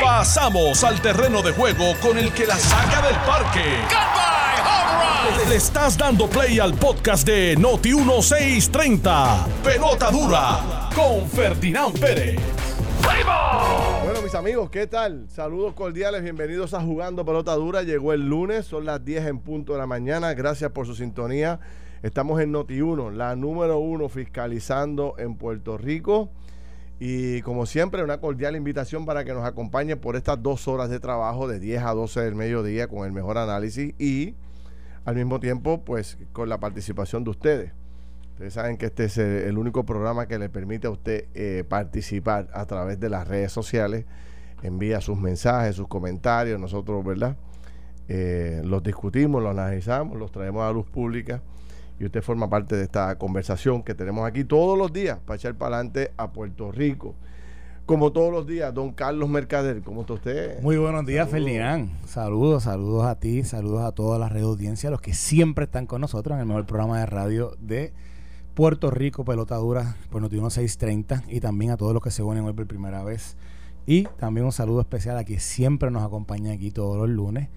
[0.00, 3.64] Pasamos al terreno de juego con el que la saca del parque.
[5.48, 9.46] Le estás dando play al podcast de Noti 1630.
[9.64, 12.38] Pelota dura con Ferdinand Pérez.
[14.04, 15.26] Bueno, mis amigos, ¿qué tal?
[15.28, 17.82] Saludos cordiales, bienvenidos a Jugando Pelota Dura.
[17.82, 20.34] Llegó el lunes, son las 10 en punto de la mañana.
[20.34, 21.60] Gracias por su sintonía.
[22.02, 26.30] Estamos en Noti 1, la número uno fiscalizando en Puerto Rico.
[27.02, 31.00] Y como siempre, una cordial invitación para que nos acompañe por estas dos horas de
[31.00, 34.34] trabajo de 10 a 12 del mediodía con el mejor análisis y
[35.06, 37.72] al mismo tiempo, pues con la participación de ustedes.
[38.32, 42.48] Ustedes saben que este es el, único programa que le permite a usted eh, participar
[42.52, 44.04] a través de las redes sociales.
[44.62, 46.60] Envía sus mensajes, sus comentarios.
[46.60, 47.34] Nosotros, ¿verdad?
[48.08, 51.40] Eh, los discutimos, los analizamos, los traemos a luz pública
[52.00, 55.54] y usted forma parte de esta conversación que tenemos aquí todos los días para echar
[55.54, 57.14] para adelante a Puerto Rico.
[57.84, 60.62] Como todos los días, don Carlos Mercader, ¿cómo está usted?
[60.62, 61.90] Muy buenos días, Ferdinand.
[62.06, 66.00] Saludos, saludos a ti, saludos a toda la red audiencia, los que siempre están con
[66.00, 67.92] nosotros en el mejor programa de radio de
[68.54, 72.44] Puerto Rico, Pelota Dura, por Noti 630, y también a todos los que se unen
[72.44, 73.36] hoy por primera vez.
[73.84, 77.48] Y también un saludo especial a quien siempre nos acompaña aquí todos los lunes,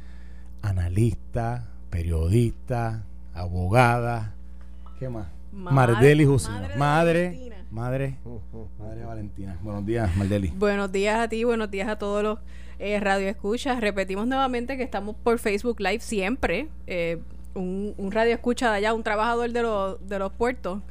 [0.62, 4.34] analista, periodista, abogada,
[5.00, 5.28] ¿qué más?
[5.52, 6.59] Mardeli Jusino.
[6.78, 8.17] Madre, madre,
[8.80, 9.58] madre, Valentina.
[9.62, 10.50] Buenos días, Mardeli.
[10.50, 12.40] Buenos días a ti, buenos días a todos los
[12.80, 13.80] eh, radioescuchas.
[13.81, 16.70] Repetimos nuevamente que estamos por Facebook Live siempre.
[16.88, 17.22] Eh,
[17.56, 20.81] un, un radio escucha de allá, un trabajador de, los, de los puertos,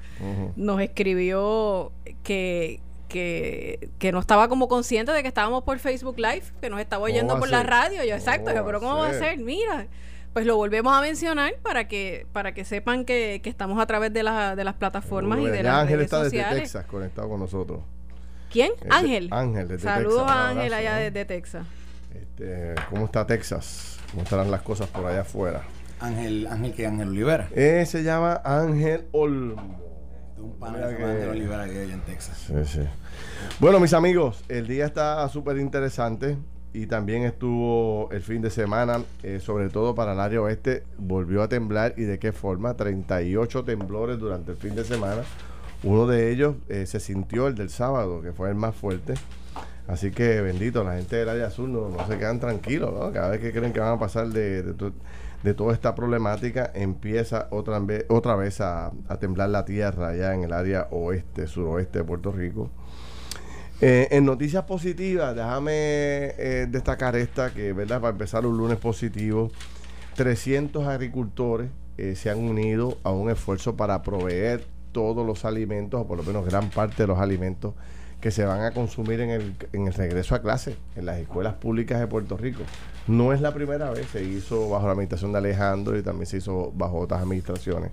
[0.54, 1.90] nos escribió
[2.22, 6.80] que, que, que, no estaba como consciente de que estábamos por Facebook Live, que nos
[6.80, 8.04] estaba oyendo por la radio.
[8.04, 9.38] Yo, exacto, pero ¿cómo va a ser?
[9.38, 9.88] Mira,
[10.32, 14.20] pues lo volvemos a mencionar para que para que sepan que, estamos a través de,
[14.20, 17.80] de las plataformas y de las Ángel redes está desde Texas conectado con nosotros.
[18.50, 18.72] ¿Quién?
[18.90, 19.28] Ángel.
[19.30, 21.66] Ángel desde Saludos a Ángel allá desde Texas.
[22.14, 23.98] Este, ¿Cómo está Texas?
[24.10, 25.62] ¿Cómo estarán las cosas por allá afuera?
[26.00, 27.48] Ángel, Ángel que Ángel Olivera.
[27.54, 29.80] Eh, se llama Ángel Olmo.
[30.36, 31.04] Un panel que...
[31.04, 32.44] Ángel Olivera que hay en Texas.
[32.46, 32.80] Sí, sí.
[33.58, 36.36] Bueno, mis amigos, el día está súper interesante
[36.74, 41.42] y también estuvo el fin de semana, eh, sobre todo para el área oeste, volvió
[41.42, 45.22] a temblar y de qué forma, 38 temblores durante el fin de semana.
[45.82, 49.14] Uno de ellos eh, se sintió el del sábado, que fue el más fuerte.
[49.86, 53.12] Así que bendito, la gente del área azul no, se quedan tranquilos, ¿no?
[53.12, 57.80] Cada vez que creen que van a pasar de, de, toda esta problemática, empieza otra
[57.80, 62.04] vez, otra vez a, a temblar la tierra allá en el área oeste, suroeste de
[62.04, 62.70] Puerto Rico.
[63.84, 69.50] Eh, en noticias positivas, déjame eh, destacar esta, que verdad para empezar un lunes positivo,
[70.14, 76.06] 300 agricultores eh, se han unido a un esfuerzo para proveer todos los alimentos, o
[76.06, 77.74] por lo menos gran parte de los alimentos
[78.20, 81.54] que se van a consumir en el, en el regreso a clase en las escuelas
[81.54, 82.62] públicas de Puerto Rico.
[83.08, 86.36] No es la primera vez, se hizo bajo la administración de Alejandro y también se
[86.36, 87.90] hizo bajo otras administraciones.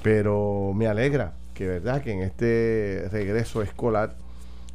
[0.00, 4.14] Pero me alegra que verdad que en este regreso escolar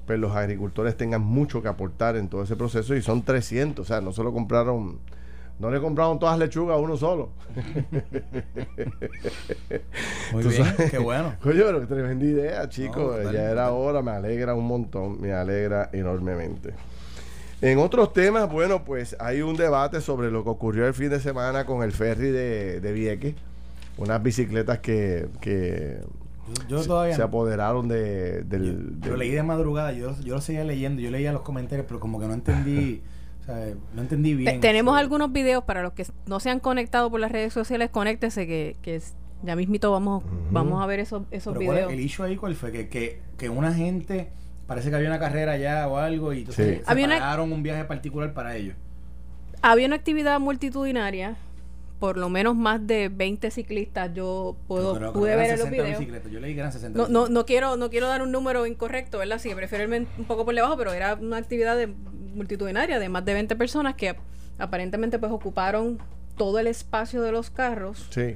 [0.05, 3.87] pues los agricultores tengan mucho que aportar en todo ese proceso y son 300, o
[3.87, 4.99] sea, no solo compraron,
[5.59, 7.29] no le compraron todas las lechugas a uno solo.
[10.33, 11.35] Muy bien, qué bueno.
[11.45, 16.73] Oye, pero tremenda idea, chicos, ya era hora, me alegra un montón, me alegra enormemente.
[17.61, 21.21] En otros temas, bueno, pues hay un debate sobre lo que ocurrió el fin de
[21.21, 23.35] semana con el ferry de, de Vieques,
[23.97, 26.01] unas bicicletas que, que
[26.67, 31.01] yo, todavía se apoderaron de, del, yo, leí de madrugada, yo, yo lo seguía leyendo,
[31.01, 33.01] yo leía los comentarios, pero como que no entendí,
[33.41, 34.59] o sea, no entendí bien.
[34.59, 38.45] tenemos algunos videos para los que no se han conectado por las redes sociales, conéctese
[38.45, 39.01] que, que
[39.43, 41.91] ya mismito vamos, vamos a ver esos, esos videos.
[41.91, 42.71] el issue ahí cuál fue?
[42.71, 44.31] Que, que, que una gente,
[44.67, 48.33] parece que había una carrera allá o algo y entonces se pagaron un viaje particular
[48.33, 48.75] para ellos.
[49.61, 51.37] Había una actividad multitudinaria
[52.03, 56.05] por lo menos más de 20 ciclistas yo puedo pude ver en los videos.
[56.29, 59.19] Yo leí que eran 60 no, no, no, quiero no quiero dar un número incorrecto,
[59.19, 59.39] ¿verdad?
[59.39, 63.23] Sí, prefiero irme un poco por debajo, pero era una actividad de, multitudinaria de más
[63.23, 64.17] de 20 personas que
[64.59, 65.97] aparentemente pues ocuparon
[66.35, 68.05] todo el espacio de los carros.
[68.09, 68.35] Sí.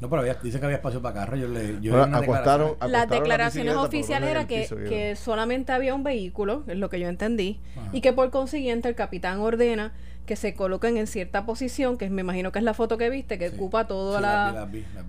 [0.00, 1.38] No, pero había, dice que había espacio para carros.
[1.38, 6.76] Yo le, yo acostaron, Las declaraciones oficiales era que, que solamente había un vehículo, es
[6.76, 7.60] lo que yo entendí,
[7.92, 9.92] y que por consiguiente el capitán ordena
[10.26, 13.38] que se coloquen en cierta posición, que me imagino que es la foto que viste,
[13.38, 14.68] que ocupa toda la,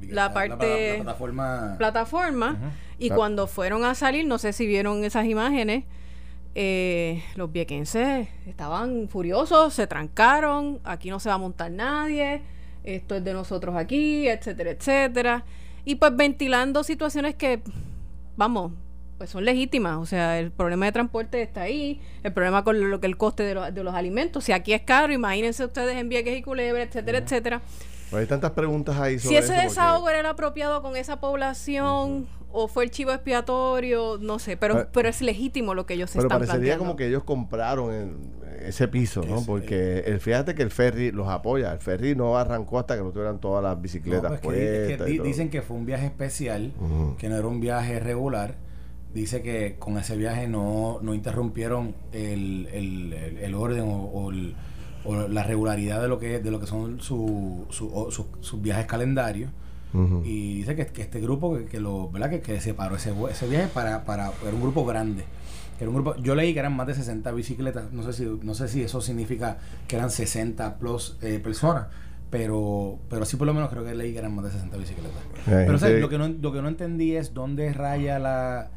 [0.09, 2.73] la, parte plataforma, plataforma.
[2.99, 5.83] Y cuando fueron a salir, no sé si vieron esas imágenes,
[6.55, 12.41] eh, los viequenses estaban furiosos, se trancaron, aquí no se va a montar nadie,
[12.83, 15.45] esto es de nosotros aquí, etcétera, etcétera.
[15.83, 17.61] Y pues ventilando situaciones que,
[18.35, 18.71] vamos,
[19.17, 19.97] pues son legítimas.
[19.97, 23.43] O sea, el problema de transporte está ahí, el problema con lo que el coste
[23.43, 24.43] de, los alimentos.
[24.43, 27.61] Si aquí es caro, imagínense ustedes en Vieques y Culebra, etcétera, etcétera.
[28.09, 32.27] Pues hay tantas preguntas ahí sobre Si ese desahogo era el apropiado con esa población,
[32.51, 36.27] o fue el chivo expiatorio, no sé, pero, pero es legítimo lo que ellos pero
[36.27, 38.17] están parecería como que ellos compraron
[38.61, 39.43] ese piso, ¿no?
[39.45, 41.71] Porque el, fíjate que el ferry los apoya.
[41.73, 45.75] El ferry no arrancó hasta que no tuvieran todas las bicicletas pues dicen que fue
[45.75, 46.71] un viaje especial,
[47.17, 48.55] que no era un viaje regular.
[49.13, 52.67] Dice que con ese viaje no, no interrumpieron el,
[53.41, 54.31] el, orden o,
[55.29, 59.49] la regularidad de lo que de lo que son su, sus viajes calendarios
[60.23, 62.29] y dice que, este grupo que, lo, ¿verdad?
[62.29, 65.23] Que, que separó ese, ese viaje para, para, era un grupo grande.
[65.79, 68.53] Era un grupo, yo leí que eran más de 60 bicicletas, no sé si, no
[68.53, 69.57] sé si eso significa
[69.87, 71.87] que eran 60 plus eh, personas,
[72.29, 75.21] pero, pero sí por lo menos creo que leí que eran más de 60 bicicletas.
[75.45, 78.71] pero lo, que no, lo que no entendí es dónde raya la...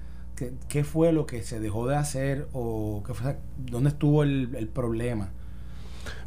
[0.69, 4.69] ¿Qué, fue lo que se dejó de hacer o qué fue, dónde estuvo el, el
[4.69, 5.31] problema?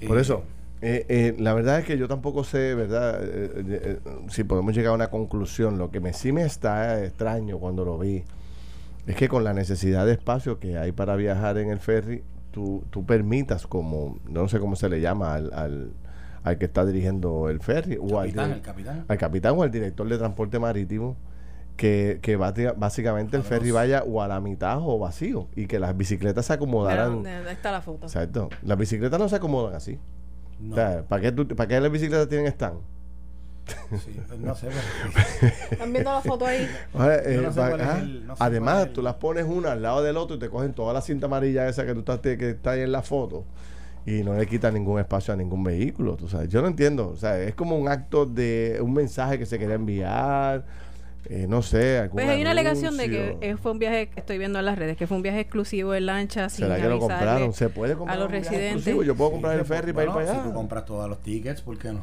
[0.08, 0.44] Por eso,
[0.86, 3.22] eh, eh, la verdad es que yo tampoco sé, ¿verdad?
[3.24, 5.78] Eh, si podemos llegar a una conclusión.
[5.78, 8.26] Lo que me, sí me está extraño cuando lo vi
[9.08, 12.22] es que con la necesidad de espacio que hay para viajar en el ferry,
[12.52, 15.94] tú, tú permitas como, no sé cómo se le llama al,
[16.44, 19.06] al, que está dirigiendo el ferry, o al, capitán.
[19.08, 21.16] al capitán o al director de transporte marítimo,
[21.78, 25.96] que, que básicamente el ferry vaya o a la mitad o vacío y que las
[25.98, 27.26] bicicletas se acomodaran.
[27.26, 28.06] ahí está la foto.
[28.06, 28.50] Exacto.
[28.62, 30.00] Las bicicletas no se acomodan así.
[31.10, 32.80] ¿para qué, ¿para qué las bicicletas tienen stand?
[33.66, 34.68] Sí, pues no sé.
[35.72, 36.68] ¿Están viendo la foto ahí?
[38.40, 41.28] además, tú las pones una al lado del otro y te cogen toda la cinta
[41.28, 43.46] amarilla esa que tú estás, que está ahí en la foto
[44.06, 46.16] y no le quitan ningún espacio a ningún vehículo.
[46.16, 46.50] Tú sabes.
[46.50, 47.10] Yo no entiendo.
[47.10, 50.66] O sea, es como un acto de un mensaje que se quería enviar
[51.30, 52.10] eh, no sé.
[52.12, 55.08] Pues hay una alegación de que fue un viaje, estoy viendo en las redes, que
[55.08, 57.54] fue un viaje exclusivo en lancha sin ¿Será que lo compraron?
[57.54, 58.96] ¿Se puede comprar a los residentes?
[59.06, 60.44] Yo puedo comprar el ferry para ir para allá.
[60.44, 62.02] Si tú compras todos los tickets, ¿por qué no?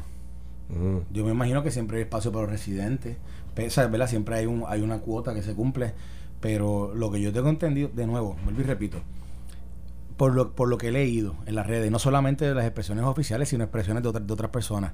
[0.69, 0.99] Mm.
[1.11, 3.17] Yo me imagino que siempre hay espacio para los residentes.
[3.53, 4.07] Pesa, ¿verdad?
[4.07, 5.93] Siempre hay, un, hay una cuota que se cumple.
[6.39, 8.97] Pero lo que yo tengo entendido, de nuevo, vuelvo y repito,
[10.17, 13.03] por lo, por lo que he leído en las redes, no solamente de las expresiones
[13.05, 14.93] oficiales, sino expresiones de, de otras personas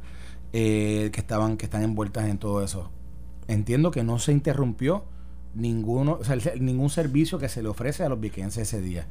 [0.52, 2.92] eh, que estaban que están envueltas en todo eso
[3.48, 5.06] entiendo que no se interrumpió
[5.56, 9.08] ninguno, o sea, ningún servicio que se le ofrece a los viquenses ese día.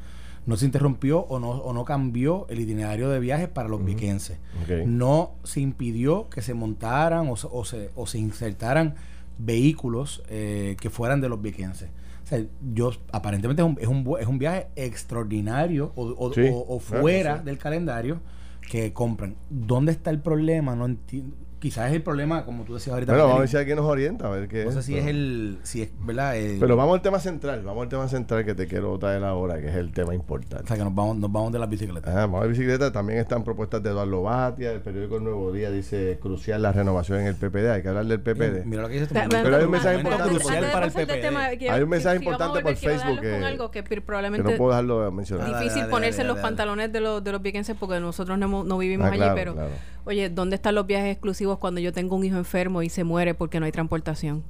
[0.47, 4.38] No se interrumpió o no, o no cambió el itinerario de viajes para los viquenses.
[4.87, 8.94] No se impidió que se montaran o, se, o se insertaran
[9.38, 11.91] vehículos eh, que fueran de los viquenses.
[12.25, 12.44] O sea,
[12.75, 18.21] yo, aparentemente es un, es un, es un viaje extraordinario o, o, fuera del calendario
[18.69, 19.37] que compran.
[19.49, 20.75] ¿Dónde está el problema?
[20.77, 23.13] No entiendo quizás es el problema, como tú decías ahorita.
[23.13, 25.07] Bueno, vamos a ver si alguien nos orienta, a ver qué no sé si es
[25.07, 26.35] el, si es, ¿verdad?
[26.61, 29.69] pero vamos al tema central, vamos al tema central que te quiero traer ahora, que
[29.69, 30.65] es el tema importante.
[30.65, 32.15] O sea, que nos vamos, nos vamos de las bicicletas.
[32.15, 35.71] Ah, vamos a bicicleta, también están propuestas de Eduardo Batia, el periódico El Nuevo Día
[35.71, 38.65] dice crucial la renovación en el PPD, hay que hablar del PPD.
[38.65, 40.39] Mira lo que dice Pero hay un mensaje importante
[40.73, 41.69] para el PPD.
[41.71, 45.63] Hay un mensaje importante por Facebook que, algo que probablemente no puedo dejarlo de mencionar.
[45.63, 47.41] Difícil ponerse en los pantalones de los de los
[47.79, 49.56] porque nosotros no, no vivimos ah, allí, pero
[50.05, 53.35] oye, ¿dónde están los viajes exclusivos cuando yo tengo un hijo enfermo y se muere
[53.35, 54.44] porque no hay transportación.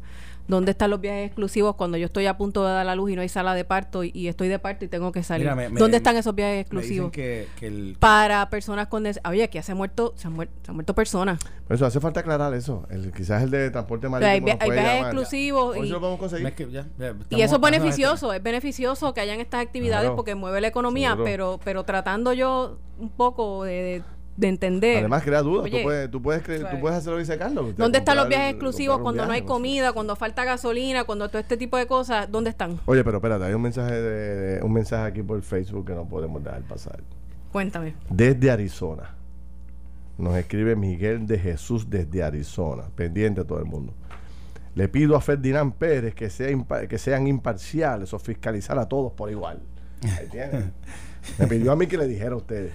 [0.48, 3.16] ¿Dónde están los viajes exclusivos cuando yo estoy a punto de dar la luz y
[3.16, 5.50] no hay sala de parto y, estoy de parto y tengo que salir?
[5.72, 7.12] ¿Dónde están esos viajes exclusivos?
[7.98, 9.06] Para personas con...
[9.28, 11.40] Oye, aquí se, muerto, se, han muerto, se han muerto personas.
[11.66, 12.86] Por eso hace falta aclarar eso.
[12.90, 14.56] El, quizás el de transporte marítimo.
[14.60, 15.76] hay, viajes exclusivos.
[15.76, 15.88] Y,
[17.30, 18.32] y eso es beneficioso.
[18.32, 23.10] Es beneficioso que hayan estas actividades porque mueve la economía, pero pero tratando yo un
[23.10, 24.02] poco de de
[24.40, 24.98] entender.
[24.98, 25.70] Además, crea dudas.
[25.70, 27.76] tú, puedes, tú, puedes tú puedes hacer lo que dice Carlos.
[27.76, 31.56] ¿Dónde están los viajes exclusivos cuando no hay comida, cuando falta gasolina, cuando todo este
[31.56, 32.30] tipo de cosas?
[32.30, 32.78] ¿Dónde están?
[32.86, 36.42] Oye, pero espérate, hay un mensaje, de, un mensaje aquí por Facebook que no podemos
[36.42, 37.00] dejar pasar.
[37.52, 37.94] Cuéntame.
[38.10, 39.14] Desde Arizona.
[40.18, 42.84] Nos escribe Miguel de Jesús desde Arizona.
[42.94, 43.92] Pendiente a todo el mundo.
[44.74, 46.48] Le pido a Ferdinand Pérez que, sea
[46.88, 49.60] que sean imparciales o fiscalizar a todos por igual.
[50.02, 50.66] ¿Entiendes?
[51.38, 52.72] Me pidió a mí que le dijera a ustedes.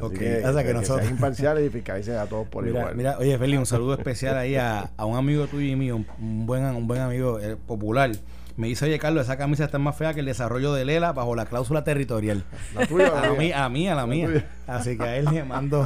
[0.00, 1.02] Ok, que, o sea que, nosotros.
[1.02, 2.94] Sean imparciales y fiscalicen a todos por igual.
[2.94, 6.46] Mira, oye, Feli, un saludo especial ahí a, a, un amigo tuyo y mío, un
[6.46, 8.10] buen, un buen amigo eh, popular.
[8.56, 11.34] Me dice, oye, Carlos, esa camisa está más fea que el desarrollo de Lela bajo
[11.34, 12.44] la cláusula territorial.
[12.74, 14.48] ¿La tuya a, mí, a mí, a la mía.
[14.66, 15.82] Así que a él le mando.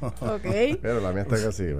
[0.00, 0.78] ok.
[0.80, 1.74] Pero la mía está casi,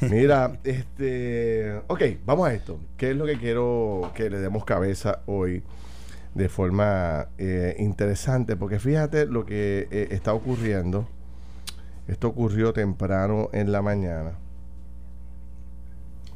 [0.00, 1.82] Mira, este.
[1.88, 2.80] Ok, vamos a esto.
[2.96, 5.62] ¿Qué es lo que quiero que le demos cabeza hoy?
[6.36, 11.08] De forma eh, interesante, porque fíjate lo que eh, está ocurriendo.
[12.08, 14.32] Esto ocurrió temprano en la mañana.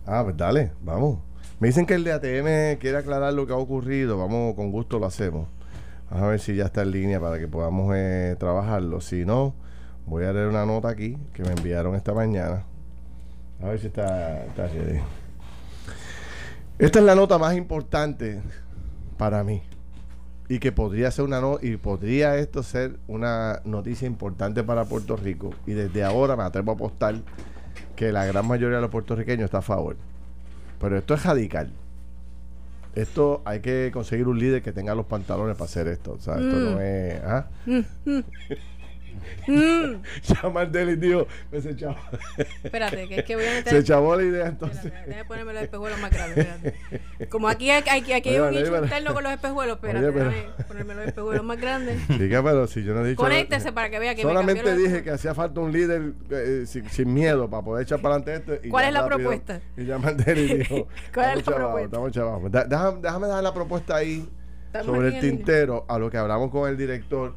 [0.06, 1.18] Ah, pues dale, vamos.
[1.60, 4.16] Me dicen que el de ATM quiere aclarar lo que ha ocurrido.
[4.16, 5.48] Vamos, con gusto lo hacemos.
[6.08, 9.02] Vamos a ver si ya está en línea para que podamos eh, trabajarlo.
[9.02, 9.54] Si no,
[10.06, 12.64] voy a leer una nota aquí que me enviaron esta mañana.
[13.62, 14.66] A ver si está, está.
[16.78, 18.40] Esta es la nota más importante
[19.18, 19.62] para mí
[20.50, 25.16] y que podría ser una no y podría esto ser una noticia importante para Puerto
[25.16, 27.14] Rico y desde ahora me atrevo a apostar
[27.94, 29.96] que la gran mayoría de los puertorriqueños está a favor.
[30.80, 31.70] Pero esto es radical.
[32.96, 36.14] Esto hay que conseguir un líder que tenga los pantalones para hacer esto.
[36.14, 36.80] O sea, esto no Mm.
[36.80, 37.22] es.
[37.24, 37.46] ¿ah?
[37.66, 38.18] Mm.
[39.46, 41.26] Llama al Deli, tío.
[41.50, 41.70] Me se.
[42.64, 43.72] Espérate, que es que voy a meter.
[43.72, 44.92] Se echabó la idea Espérate, entonces.
[45.06, 46.46] déjame ponerme los espejuelos más grandes.
[46.46, 47.28] espérate.
[47.28, 50.30] Como aquí hay, hay- aquí hay un nicho interno con los espejuelos, espérate, Oye, pero-
[50.30, 52.00] déjame ponerme los espejuelos más grandes.
[52.18, 53.22] Chica, pero si yo no he dicho.
[53.22, 56.88] Conéctese para que vea que me Solamente dije que hacía falta un líder eh, sin,
[56.90, 58.66] sin miedo para poder echar para adelante esto.
[58.66, 59.60] y ¿Cuál es la rápido- propuesta?
[59.76, 61.84] Y llama al Deli dijo: ¿Cuál es "Estamos la propuesta?
[61.86, 62.50] Estamos chavados".
[62.52, 64.28] Da- Déjame, déjame dar la propuesta ahí
[64.84, 67.34] sobre aquí el tintero a lo que hablamos con el director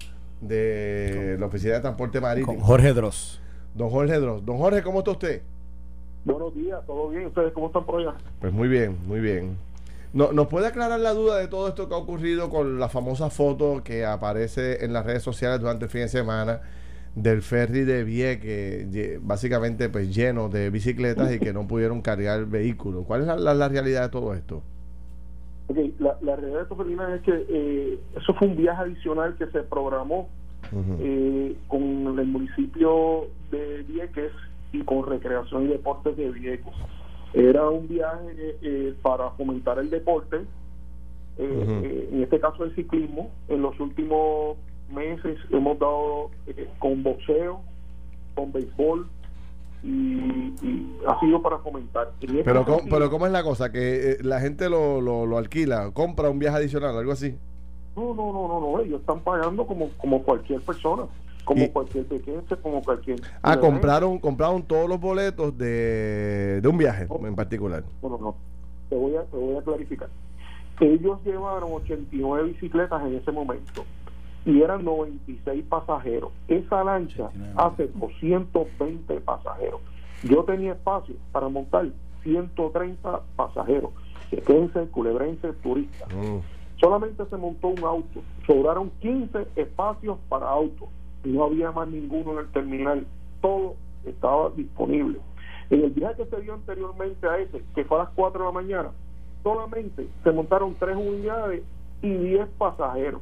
[0.48, 3.42] de la Oficina de Transporte Con Marítimo, Jorge Dross.
[3.74, 4.46] don Jorge Dross.
[4.46, 5.42] Don Jorge, ¿cómo está usted?
[6.26, 7.26] Buenos días, ¿todo bien?
[7.28, 8.16] ¿Ustedes cómo están por allá?
[8.40, 9.58] Pues muy bien, muy bien.
[10.14, 13.30] No, ¿Nos puede aclarar la duda de todo esto que ha ocurrido con la famosa
[13.30, 16.62] foto que aparece en las redes sociales durante el fin de semana
[17.16, 23.06] del ferry de Vieques, básicamente pues lleno de bicicletas y que no pudieron cargar vehículos?
[23.06, 24.62] ¿Cuál es la, la- la realidad de todo esto?
[25.68, 29.48] Ok, la, la realidad de esto, es que eh, eso fue un viaje adicional que
[29.48, 30.28] se programó
[31.00, 34.32] eh, con el municipio de Vieques
[34.72, 36.74] y con Recreación y Deportes de Vieques.
[37.34, 40.38] Era un viaje eh, para fomentar el deporte,
[41.38, 43.32] eh, eh, en este caso el ciclismo.
[43.48, 44.58] En los últimos
[44.94, 47.62] meses hemos dado eh, con boxeo,
[48.36, 49.08] con béisbol
[49.84, 52.12] y, y ha sido para fomentar.
[52.22, 53.72] En este Pero, ¿cómo, sentido- pero ¿cómo es la cosa?
[53.72, 57.36] Que eh, la gente lo, lo, lo alquila, compra un viaje adicional, algo así.
[57.96, 61.04] No, no, no, no, no, ellos están pagando como, como cualquier persona,
[61.44, 63.20] como Y- cualquier pequeño, como cualquier...
[63.42, 67.84] Ah, compraron, compraron todos los boletos de, de un viaje en particular.
[68.02, 68.36] No, no, no,
[68.90, 70.10] te voy a, te voy a clarificar.
[70.80, 73.84] Ellos llevaron 89 bicicletas en ese momento
[74.46, 76.32] y eran 96 pasajeros.
[76.48, 77.54] Esa lancha 89.
[77.58, 79.82] hace 220 pasajeros.
[80.24, 81.88] Yo tenía espacio para montar
[82.24, 83.92] 130 pasajeros.
[84.30, 86.08] Que quédense, culebrense, turistas.
[86.14, 86.40] Mm.
[86.80, 90.90] solamente se montó un auto, sobraron 15 espacios para autos
[91.24, 93.06] no había más ninguno en el terminal,
[93.42, 95.20] todo estaba disponible.
[95.70, 98.46] En el viaje que se dio anteriormente a ese, que fue a las 4 de
[98.46, 98.92] la mañana,
[99.42, 101.64] solamente se montaron 3 unidades
[102.02, 103.22] y 10 pasajeros.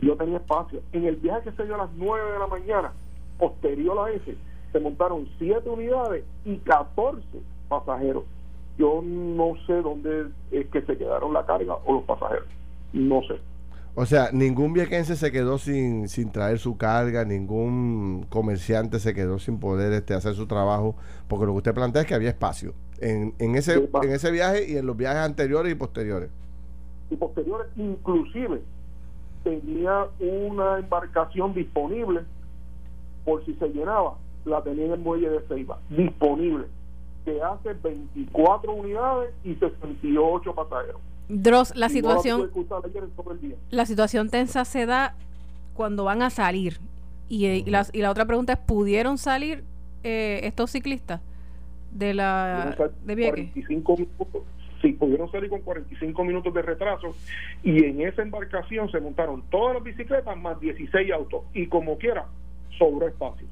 [0.00, 0.80] Yo tenía espacio.
[0.92, 2.92] En el viaje que se dio a las 9 de la mañana,
[3.38, 4.36] posterior a ese,
[4.72, 7.22] se montaron 7 unidades y 14
[7.68, 8.24] pasajeros.
[8.78, 12.46] Yo no sé dónde es que se quedaron la carga o los pasajeros.
[12.92, 13.38] No sé.
[13.94, 19.38] O sea, ningún viequense se quedó sin, sin traer su carga, ningún comerciante se quedó
[19.38, 20.94] sin poder este, hacer su trabajo,
[21.28, 24.70] porque lo que usted plantea es que había espacio en, en, ese, en ese viaje
[24.70, 26.30] y en los viajes anteriores y posteriores.
[27.10, 28.62] Y posteriores, inclusive,
[29.42, 32.22] tenía una embarcación disponible
[33.24, 36.66] por si se llenaba, la tenía en el muelle de Ceiba, disponible,
[37.24, 41.00] que hace 24 unidades y 68 pasajeros.
[41.28, 42.50] Dross, la Y no situación,
[43.40, 43.56] día.
[43.70, 45.14] la situación tensa se da
[45.74, 46.80] cuando van a salir.
[47.28, 49.62] Y, eh, y la, y la otra pregunta es, ¿pudieron salir
[50.02, 51.20] eh, estos ciclistas
[51.92, 53.50] de la de Vieques?
[53.52, 54.42] 45 minutos.
[54.80, 57.14] Sí, pudieron salir con 45 minutos de retraso
[57.62, 62.26] y en esa embarcación se montaron todas las bicicletas más 16 autos y como quiera
[62.78, 63.46] sobró espacio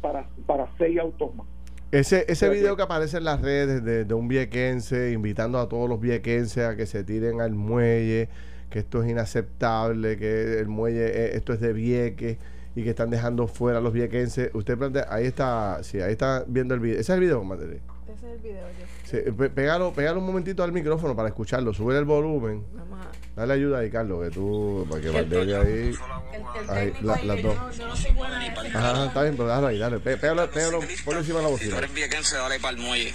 [0.00, 1.46] para para seis autos más.
[1.92, 5.68] Ese, ese video que- que aparece en las redes de, de un viequense invitando a
[5.68, 8.28] todos los viequenses a que se tiren al muelle,
[8.70, 12.38] que esto es inaceptable, que el muelle, eh, esto es de Vieques
[12.76, 14.50] y que están dejando fuera a los viequenses.
[14.54, 16.94] Usted plantea, ahí está, sí, ahí está viendo el video.
[17.00, 17.80] Ese es el video, madre.
[18.16, 18.86] Ese es el video, yo.
[19.10, 22.64] Sí, pe- pégalo, pégalo un momentito al micrófono para escucharlo, sube el volumen.
[22.74, 23.10] Vamos a...
[23.40, 25.46] Dale ayuda ahí, Carlos, que tú, para que Valdez ahí.
[25.48, 27.54] El, el Ahí, la- ahí, las dos.
[27.54, 28.78] yo no- yo no soy buena en eso.
[28.78, 29.98] Ajá, está bien, pero déjalo ahí, dale.
[30.00, 31.70] Pé- Pégalo, pégalo, ponlo encima de la Si bocina.
[31.72, 33.14] tú eres viequense, dale para el muelle.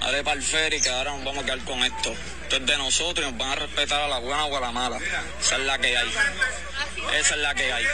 [0.00, 2.10] Dale para el ferry, que ahora nos vamos a quedar con esto.
[2.42, 4.72] Esto es de nosotros y nos van a respetar a la buena o a la
[4.72, 4.98] mala.
[5.40, 6.08] Esa es la que hay.
[7.20, 7.84] Esa es la que hay.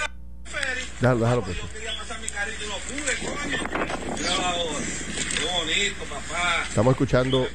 [1.01, 1.57] Déjalo, déjalo, pues.
[6.69, 7.47] Estamos escuchando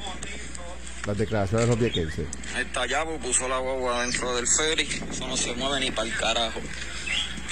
[1.06, 2.28] las declaraciones de los viequenses.
[2.58, 4.88] Esta llave puso la guagua dentro del ferry.
[5.10, 6.60] Eso no se mueve ni para el carajo.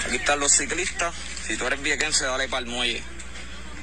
[0.05, 1.13] Aquí están los ciclistas.
[1.45, 3.03] Si tú eres viequense, dale para el muelle.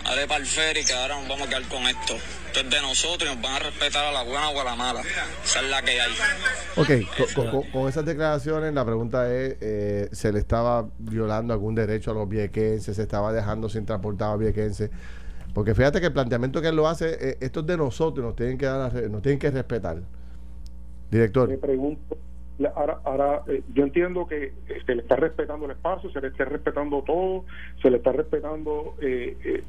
[0.05, 2.17] Dale para el ferry, que ahora nos vamos a quedar con esto.
[2.47, 4.75] Esto es de nosotros y nos van a respetar a la buena o a la
[4.75, 5.02] mala.
[5.45, 6.12] Esa es la que hay.
[6.76, 12.14] Ok, con, esas declaraciones la pregunta es, eh, ¿se le estaba violando algún derecho a
[12.14, 12.97] los viequenses?
[12.97, 14.90] ¿Se estaba dejando sin transportar a viequenses?
[15.55, 18.37] Porque fíjate que el planteamiento que él lo hace, eh, esto es de nosotros, nos
[18.37, 19.99] tienen que dar, nos tienen que respetar.
[21.11, 21.49] Director.
[21.49, 22.19] Me pregunto,
[22.75, 26.28] ahora, ahora eh, yo entiendo que eh, se le está respetando el espacio, se le
[26.28, 27.45] está respetando todo,
[27.81, 29.62] se le está respetando eh,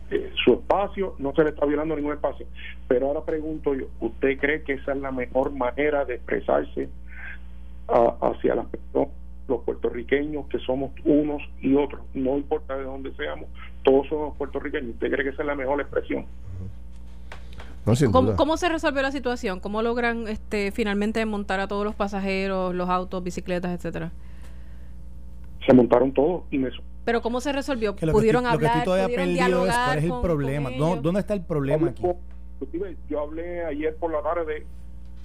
[0.44, 2.48] su espacio, no se le está violando ningún espacio.
[2.88, 6.90] Pero ahora pregunto yo, ¿usted cree que esa es la mejor manera de expresarse
[7.88, 9.10] hacia las personas,
[9.50, 12.02] los puertorriqueños, que somos unos y otros?
[12.14, 13.50] No importa de dónde seamos,
[13.84, 14.92] todos somos puertorriqueños.
[14.92, 16.26] ¿Usted cree que esa es la mejor expresión?
[18.12, 19.60] ¿Cómo, se resolvió la situación?
[19.60, 24.12] ¿Cómo logran este, finalmente montar a todos los pasajeros, los autos, bicicletas, etcétera?
[25.66, 26.70] Se montaron todos y me...
[27.06, 27.96] Pero ¿cómo se resolvió?
[27.96, 28.84] ¿Pudieron hablar?
[28.84, 30.70] ¿Pudieron dialogar ¿Cuál es el problema?
[30.72, 32.04] ¿Dónde está el problema aquí?
[33.10, 34.66] Yo hablé ayer por la tarde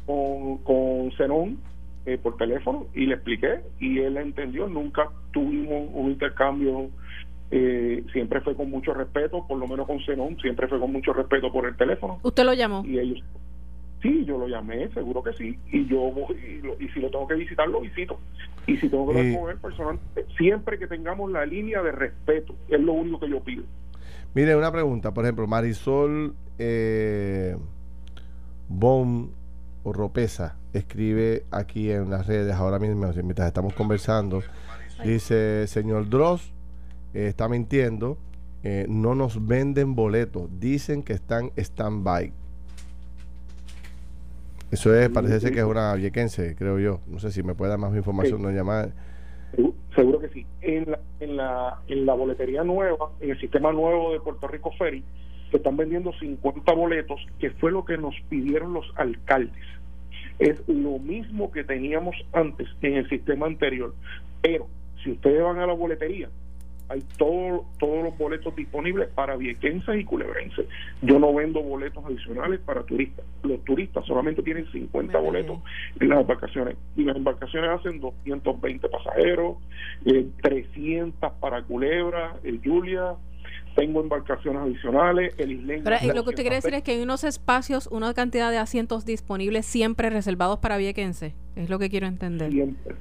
[0.07, 1.59] con, con Zenón
[2.07, 4.69] eh, por teléfono y le expliqué y él entendió.
[4.69, 6.91] Nunca tuvimos un intercambio
[7.51, 11.13] eh, siempre fue con mucho respeto, por lo menos con Zenón, siempre fue con mucho
[11.13, 12.19] respeto por el teléfono.
[12.23, 12.83] ¿Usted lo llamó?
[12.85, 13.23] Y ellos,
[14.03, 16.35] sí, yo lo llamé, seguro que sí, y yo voy,
[16.81, 18.19] y, si lo tengo que visitar, lo visito.
[18.67, 22.57] Y si tengo que hablar con él personalmente, siempre que tengamos la línea de respeto,
[22.69, 23.63] es lo único que yo pido.
[24.35, 27.57] Mire, una pregunta, por ejemplo, Marisol eh,
[28.69, 29.31] Bon
[29.85, 34.43] o Ropesa escribe aquí en las redes ahora mismo, mientras estamos conversando,
[35.05, 36.53] dice, señor Dross,
[37.14, 38.19] eh, está mintiendo.
[38.67, 40.49] Eh, no nos venden boletos.
[40.59, 42.33] Dicen que están stand-by.
[44.71, 47.00] Eso es, parece ser que es una viequense, creo yo.
[47.07, 48.93] No sé si me puede dar más información, no llamar.
[49.95, 50.47] Seguro que sí.
[50.62, 54.73] En la, en, la, en la boletería nueva, en el sistema nuevo de Puerto Rico
[54.79, 55.05] Ferry,
[55.55, 59.65] se están vendiendo 50 boletos, que fue lo que nos pidieron los alcaldes.
[60.41, 63.95] Es lo mismo que teníamos antes en el sistema anterior.
[64.43, 64.67] Pero
[65.05, 66.29] si ustedes van a la boletería,
[66.89, 70.67] hay todo, todos los boletos disponibles para viequenses y culebrenses.
[71.03, 73.25] Yo no vendo boletos adicionales para turistas.
[73.45, 75.61] Los turistas solamente tienen 50 boletos
[76.01, 76.77] en las embarcaciones.
[76.97, 79.59] Y las embarcaciones hacen 220 pasajeros,
[80.43, 83.14] 300 eh, para Culebra, el Julia.
[83.75, 85.83] Tengo embarcaciones adicionales, el Isleño.
[85.85, 88.59] Pero eh, lo que usted quiere decir es que hay unos espacios, una cantidad de
[88.59, 91.35] asientos disponibles siempre reservados para viequenses.
[91.57, 92.51] Es lo que quiero entender.
[92.51, 92.95] Siempre,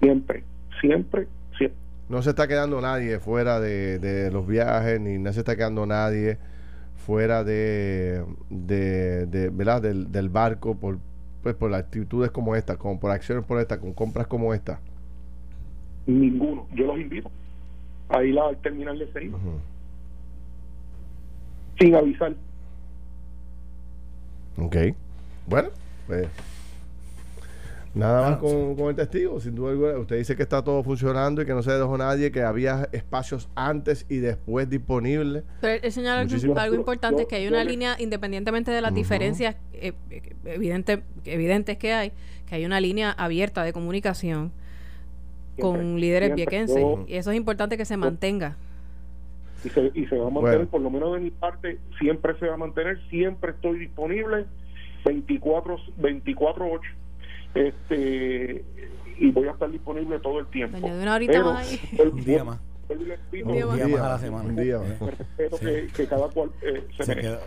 [0.00, 0.44] siempre,
[0.80, 1.26] siempre,
[1.58, 1.82] siempre
[2.12, 6.36] no se está quedando nadie fuera de, los viajes, ni no se está quedando nadie
[6.94, 9.80] fuera de, de, ¿verdad?
[9.80, 10.98] Del, barco por,
[11.42, 14.78] pues, por actitudes como esta, como por acciones por esta, con compras como esta.
[16.06, 16.66] Ninguno.
[16.74, 17.30] Yo los invito
[18.10, 19.32] a ir al terminal de seis
[21.82, 22.34] sin avisar.
[24.56, 24.76] Ok.
[25.46, 25.70] Bueno,
[26.06, 26.28] pues
[27.94, 29.98] Nada más con, el testigo, sin duda alguna.
[29.98, 33.50] Usted dice que está todo funcionando y que no se dejó nadie, que había espacios
[33.54, 35.44] antes y después disponibles.
[35.60, 39.92] Pero el señor algo, importante, es que hay una línea, independientemente de las diferencias eh,
[40.46, 42.12] evidente, evidentes que hay,
[42.46, 44.52] que hay una línea abierta de comunicación
[45.60, 46.82] con líderes viequenses.
[47.06, 48.56] y eso es importante que se mantenga.
[49.64, 52.46] Y se, y se va a mantener, por lo menos de mi parte, siempre se
[52.46, 54.46] va a mantener, siempre estoy disponible
[55.04, 56.90] 24 24 8
[57.54, 58.64] este
[59.18, 60.78] y voy a estar disponible todo el tiempo.
[60.78, 61.80] una horita más ahí.
[62.00, 62.58] un día más.
[62.88, 64.48] Un día, más a la semana.
[64.48, 64.80] Un día
[65.94, 67.38] que, cada cual eh, se,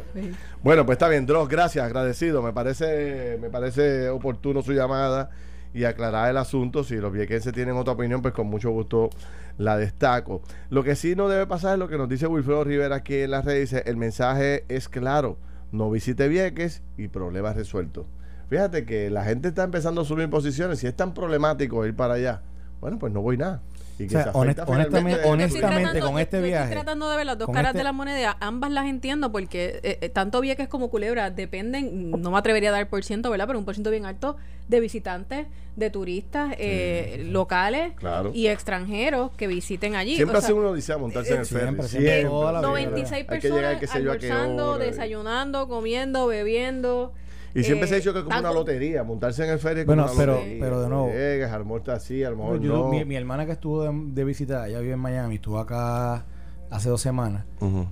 [0.64, 2.42] Bueno, pues está bien, Dross, gracias, agradecido.
[2.42, 5.30] Me parece, me parece oportuno su llamada
[5.76, 6.86] y aclarar el asunto.
[6.86, 9.10] Si los viequenses tienen otra opinión, pues con mucho gusto
[9.58, 10.42] la destaco.
[10.70, 13.32] Lo que sí no debe pasar es lo que nos dice Wilfredo Rivera aquí en
[13.32, 13.74] las redes.
[13.74, 15.38] El mensaje es claro.
[15.74, 18.06] No visite Vieques y problemas resueltos.
[18.50, 20.80] Fíjate que la gente está empezando a subir posiciones.
[20.80, 22.42] Si es tan problemático ir para allá,
[22.80, 23.62] bueno, pues no voy nada.
[23.98, 26.64] Y que honestamente, honestamente con este viaje.
[26.66, 28.38] Estoy tratando de ver las dos caras este de la moneda.
[28.40, 32.74] Ambas las entiendo porque eh, eh, tanto Vieques como Culebra dependen, no me atrevería a
[32.74, 33.48] dar por ciento, ¿verdad?
[33.48, 34.36] Pero un por ciento bien alto
[34.68, 37.94] de visitantes, de turistas eh, locales
[38.34, 40.16] y extranjeros que visiten allí.
[40.16, 41.88] Siempre hace uno dice montarse en el ferry.
[41.88, 47.14] Siempre, 96 personas almorzando, desayunando, comiendo, bebiendo.
[47.56, 50.08] Y siempre se ha dicho que es como una lotería, montarse en el ferry bueno,
[50.18, 51.08] pero, pero de nuevo.
[51.08, 52.90] Llegas, almuerza así, a lo mejor no.
[52.90, 56.26] Mi, hermana que estuvo de, visita, ella vive en Miami, estuvo acá
[56.70, 57.46] hace dos semanas.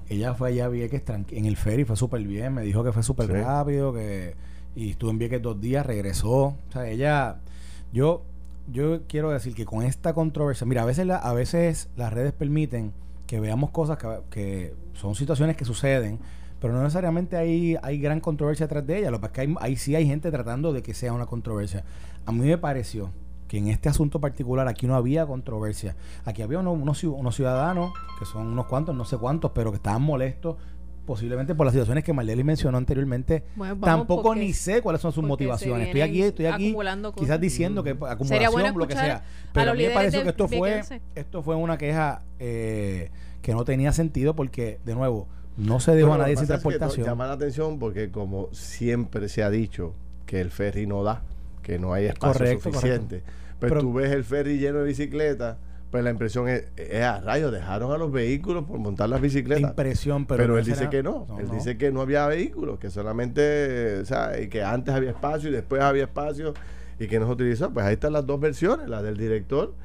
[0.10, 3.04] Ella fue allá a Vieques en el ferry, fue súper bien, me dijo que fue
[3.04, 4.36] súper rápido, que
[4.76, 6.32] y estuvo en Vieques dos días, regresó.
[6.32, 7.40] O sea, ella,
[7.94, 8.26] yo,
[8.68, 12.92] yo quiero decir que con esta controversia, mira, a veces, a veces las redes permiten
[13.28, 16.20] que veamos cosas que, que son situaciones que suceden
[16.64, 19.12] pero no necesariamente hay, hay gran controversia detrás de ella.
[19.12, 21.84] Lo que pasa es que ahí sí hay gente tratando de que sea una controversia.
[22.26, 23.12] A mí me pareció
[23.50, 25.98] que en este asunto particular aquí no había controversia.
[26.24, 30.04] Aquí había unos, unos, ciudadanos, que son unos cuantos, no sé cuántos, pero que estaban
[30.04, 30.56] molestos
[31.06, 33.44] posiblemente por las situaciones que Marleli mencionó anteriormente.
[33.82, 35.88] Tampoco ni sé cuáles son sus motivaciones.
[35.88, 36.74] Estoy aquí, estoy aquí,
[37.18, 39.22] quizás diciendo que acumulación, lo que sea.
[39.52, 40.82] Pero a mí me pareció que esto fue,
[41.14, 46.14] esto fue una queja eh, que no tenía sentido porque, de nuevo, no se dejó
[46.14, 47.06] a nadie sin transportación.
[47.06, 49.94] llama la atención porque como siempre se ha dicho
[50.26, 51.24] que el ferry no da,
[51.62, 53.24] que no hay espacio suficiente.
[53.60, 55.58] Pero, tú ves el ferry lleno de bicicletas
[55.94, 59.70] pues la impresión es, es a rayos, dejaron a los vehículos por montar las bicicletas.
[59.70, 61.28] Impresión, pero, pero él dice que no.
[61.40, 65.50] él dice que no había vehículos, que solamente, o sea, y que antes había espacio
[65.50, 66.56] y después había espacio
[66.98, 67.72] y que no se utilizó.
[67.72, 69.76] Pues ahí están las dos versiones, la del director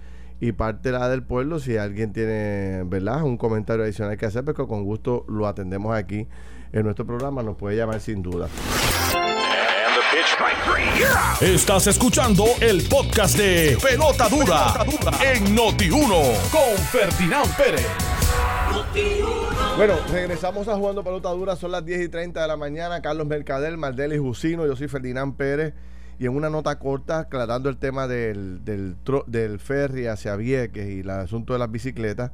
[0.41, 1.59] y parte la del pueblo.
[1.59, 6.27] Si alguien tiene, ¿verdad?, un comentario adicional que hacer, pues con gusto lo atendemos aquí
[6.73, 8.49] en nuestro programa, nos puede llamar sin duda.
[11.41, 14.85] Estás escuchando el podcast de Pelota Dura,
[15.25, 17.87] en Noti1 con Ferdinand Pérez.
[19.77, 23.01] Bueno, regresamos a Jugando Pelota Dura, son las 10 y 30 de la mañana.
[23.01, 25.75] Carlos Mercader, Mardel y Jusino, yo soy Ferdinand Pérez.
[26.19, 31.11] Y en una nota corta, aclarando el tema del, del, ferry hacia Vieques y el
[31.11, 32.33] asunto de las bicicletas,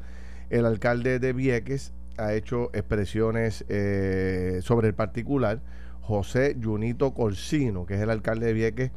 [0.48, 5.60] el alcalde de Vieques ha hecho expresiones eh, sobre el particular.
[6.00, 8.90] José Junito Corsino, que es el alcalde de Vieques,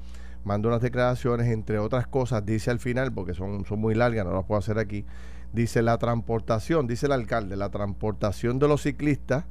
[0.44, 4.34] mandó unas declaraciones, entre otras cosas, dice al final, porque son, son muy largas, no
[4.34, 5.06] las puedo hacer aquí,
[5.52, 9.46] dice la transportación, dice el alcalde, la transportación de los ciclistas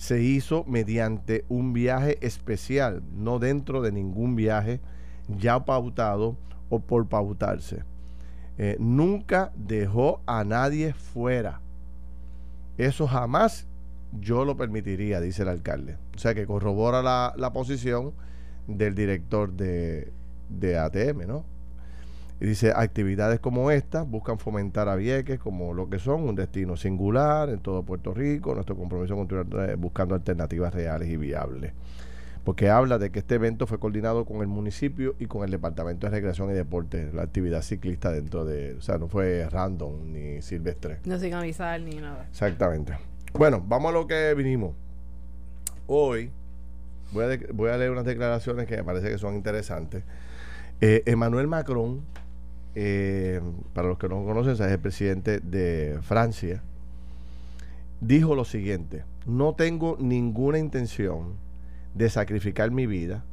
[0.00, 4.80] se hizo mediante un viaje especial, no dentro de ningún viaje
[5.28, 6.38] ya pautado
[6.70, 7.84] o por pautarse.
[8.56, 11.60] Eh, nunca dejó a nadie fuera.
[12.78, 13.66] Eso jamás
[14.18, 15.98] yo lo permitiría, dice el alcalde.
[16.16, 18.14] O sea que corrobora la, posición
[18.68, 20.14] del director de,
[20.48, 21.44] de ATM, ¿no?
[22.40, 26.76] Y dice, actividades como esta buscan fomentar a Vieques como lo que son, un destino
[26.76, 31.74] singular en todo Puerto Rico, nuestro compromiso continuar buscando alternativas reales y viables.
[32.42, 36.06] Porque habla de que este evento fue coordinado con el municipio y con el Departamento
[36.06, 40.40] de Recreación y Deporte, la actividad ciclista dentro de, o sea, no fue random ni
[40.40, 41.00] silvestre.
[41.04, 42.26] No sin avisar ni nada.
[42.30, 42.94] Exactamente.
[43.34, 44.74] Bueno, vamos a lo que vinimos.
[45.86, 46.30] Hoy
[47.12, 50.04] voy a, leer unas declaraciones que me parece que son interesantes.
[50.80, 52.00] Eh, Emmanuel Macron,
[52.74, 53.40] eh,
[53.72, 56.62] para los que no conocen, es el presidente de Francia,
[58.00, 61.34] dijo lo siguiente, no tengo ninguna intención
[61.94, 63.24] de sacrificar mi vida,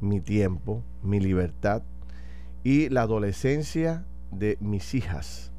[0.00, 1.82] mi tiempo, mi libertad
[2.62, 5.52] y la adolescencia de mis hijas,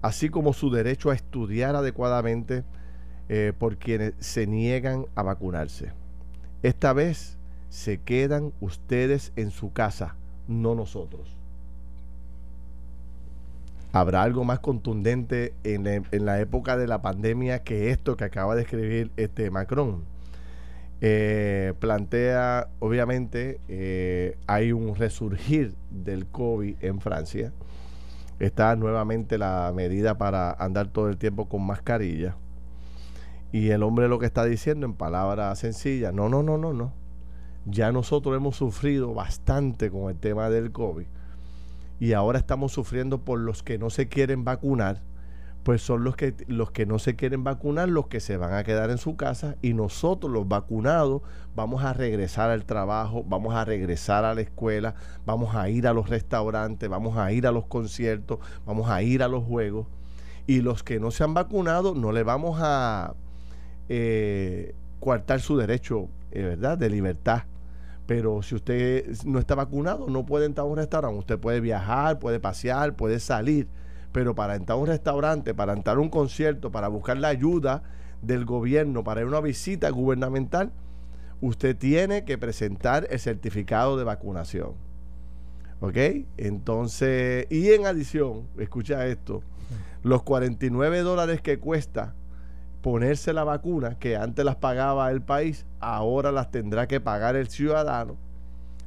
[0.00, 2.64] así como su derecho a estudiar adecuadamente
[3.28, 5.92] eh, por quienes se niegan a vacunarse.
[6.62, 10.16] Esta vez se quedan ustedes en su casa,
[10.48, 11.41] no nosotros.
[13.94, 18.62] ¿Habrá algo más contundente en la, época de la pandemia que esto que acaba de
[18.62, 20.04] escribir este Macron?
[21.02, 27.52] Eh, plantea, obviamente, eh, hay un resurgir del COVID en Francia.
[28.38, 32.36] Está nuevamente la medida para andar todo el tiempo con mascarilla.
[33.52, 36.94] Y el hombre lo que está diciendo en palabras sencillas, no, no, no, no, no.
[37.66, 41.04] Ya nosotros hemos sufrido bastante con el tema del COVID
[42.00, 45.02] y ahora estamos sufriendo por los que no se quieren vacunar,
[45.62, 48.64] pues son los que, los que no se quieren vacunar los que se van a
[48.64, 51.22] quedar en su casa y nosotros los vacunados
[51.54, 55.92] vamos a regresar al trabajo, vamos a regresar a la escuela, vamos a ir a
[55.92, 59.86] los restaurantes, vamos a ir a los conciertos, vamos a ir a los juegos
[60.46, 63.14] y los que no se han vacunado no le vamos a
[63.88, 67.44] eh, coartar su derecho, eh, ¿verdad?, de libertad.
[68.12, 71.18] Pero si usted no está vacunado, no puede entrar a un restaurante.
[71.18, 73.68] Usted puede viajar, puede pasear, puede salir.
[74.12, 77.82] Pero para entrar a un restaurante, para entrar a un concierto, para buscar la ayuda
[78.20, 80.72] del gobierno, para ir a una visita gubernamental,
[81.40, 84.74] usted tiene que presentar el certificado de vacunación.
[85.80, 85.96] ¿Ok?
[86.36, 89.42] Entonces, y en adición, escucha esto,
[90.02, 92.14] los 49 dólares que cuesta
[92.82, 97.48] ponerse la vacuna que antes las pagaba el país, ahora las tendrá que pagar el
[97.48, 98.16] ciudadano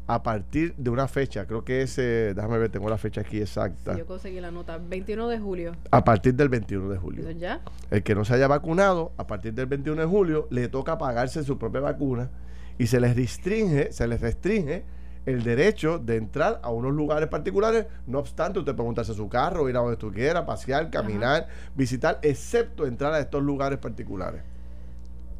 [0.07, 1.45] a partir de una fecha.
[1.47, 3.97] Creo que es, déjame ver, tengo la fecha aquí exacta.
[3.97, 5.71] yo conseguí la nota, 21 de julio.
[5.91, 7.31] A partir del 21 de julio.
[7.31, 7.61] ¿Ya?
[7.89, 11.43] El que no se haya vacunado, a partir del 21 de julio, le toca pagarse
[11.43, 12.29] su propia vacuna
[12.77, 14.83] y se les restringe, se les restringe
[15.25, 19.67] el derecho de entrar a unos lugares particulares, no obstante usted puede montarse su carro,
[19.69, 24.41] ir a donde tú quieras, pasear, caminar, visitar, excepto entrar a estos lugares particulares.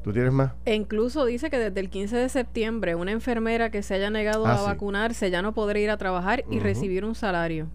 [0.03, 0.51] ¿Tú tienes más?
[0.65, 4.45] E incluso dice que desde el 15 de septiembre una enfermera que se haya negado
[4.45, 4.65] Ah, a sí.
[4.65, 7.67] vacunarse ya no podrá ir a trabajar y recibir un salario.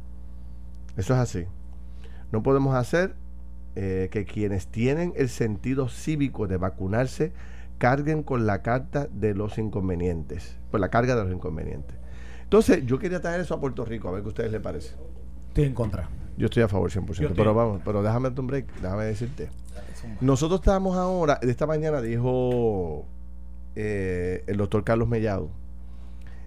[0.96, 1.44] Eso es así.
[2.32, 3.14] No podemos hacer
[3.76, 7.32] eh, que quienes tienen el sentido cívico de vacunarse
[7.78, 11.96] carguen con la carta de los inconvenientes, con la carga de los inconvenientes.
[12.50, 14.96] Entonces, yo quería traer eso a Puerto Rico, a ver qué a ustedes les parece.
[15.50, 16.08] Estoy en contra.
[16.36, 19.50] Yo estoy a favor 100%, Yo pero vamos, pero déjame un break, déjame decirte.
[20.20, 23.06] Nosotros estamos ahora, de esta mañana dijo
[23.76, 25.48] eh, el doctor Carlos Mellado,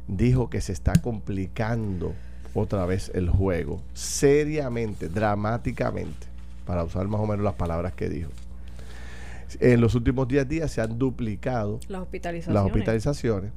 [0.10, 2.14] dijo que se está complicando
[2.54, 6.28] otra vez el juego, seriamente, dramáticamente,
[6.66, 8.30] para usar más o menos las palabras que dijo.
[9.62, 12.56] En los últimos 10 días se han duplicado Las hospitalizaciones.
[12.56, 13.52] las hospitalizaciones.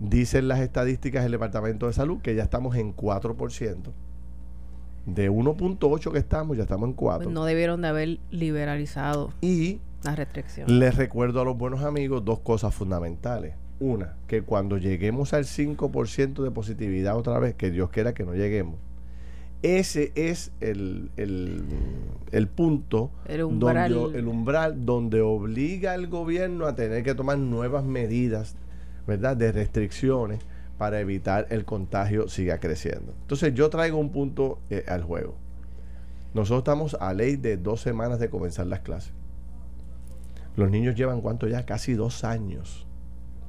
[0.00, 3.76] Dicen las estadísticas del Departamento de Salud que ya estamos en 4%.
[5.06, 7.24] De 1.8 que estamos, ya estamos en 4.
[7.24, 10.72] Pues no debieron de haber liberalizado Y las restricciones.
[10.74, 13.54] les recuerdo a los buenos amigos dos cosas fundamentales.
[13.80, 18.34] Una, que cuando lleguemos al 5% de positividad otra vez, que Dios quiera que no
[18.34, 18.76] lleguemos,
[19.62, 21.62] ese es el, el-
[22.30, 23.92] el punto, El umbral.
[23.92, 28.54] Donde, el umbral donde obliga al gobierno a tener que tomar nuevas medidas,
[29.10, 30.38] ¿verdad?, de restricciones
[30.78, 33.12] para evitar el contagio siga creciendo.
[33.22, 35.34] Entonces yo traigo un punto eh, al juego.
[36.32, 39.12] Nosotros estamos a ley de dos semanas de comenzar las clases.
[40.56, 41.66] Los niños llevan cuánto ya?
[41.66, 42.86] Casi dos años.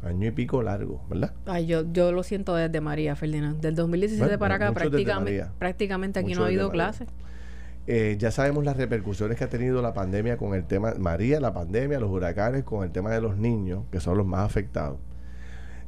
[0.04, 1.32] Año y pico largo, ¿verdad?
[1.46, 3.62] Ay, yo, yo lo siento desde María, Ferdinand.
[3.62, 7.08] Del 2017 Bueno, para acá, prácticamente, prácticamente aquí no ha habido clases.
[7.86, 11.54] Eh, ya sabemos las repercusiones que ha tenido la pandemia con el tema, María, la
[11.54, 14.98] pandemia, los huracanes, con el tema de los niños, que son los más afectados.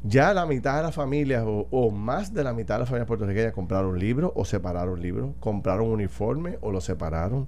[0.04, 3.08] Ya la mitad de las familias, o, o más de la mitad de las familias
[3.08, 7.48] puertorriqueñas, compraron libros o separaron libros, compraron uniforme o lo separaron.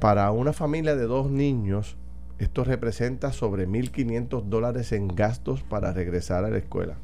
[0.00, 1.96] Para una familia de dos niños,
[2.38, 6.94] esto representa sobre 1.500 dólares en gastos para regresar a la escuela.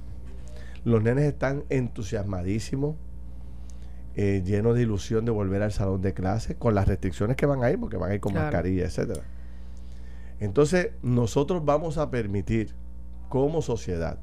[0.85, 2.95] Los nenes están entusiasmadísimos,
[4.15, 7.65] eh, llenos de ilusión de volver al salón de clase, con las restricciones que van
[7.65, 8.47] a ir, porque van a ir con Claro.
[8.47, 9.23] mascarilla, etcétera.
[10.39, 12.75] Entonces, nosotros vamos a permitir,
[13.29, 14.21] como sociedad,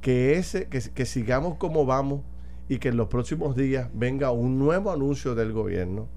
[0.00, 2.20] que ese, que, que sigamos como vamos
[2.68, 6.08] y que en los próximos días venga un nuevo anuncio del gobierno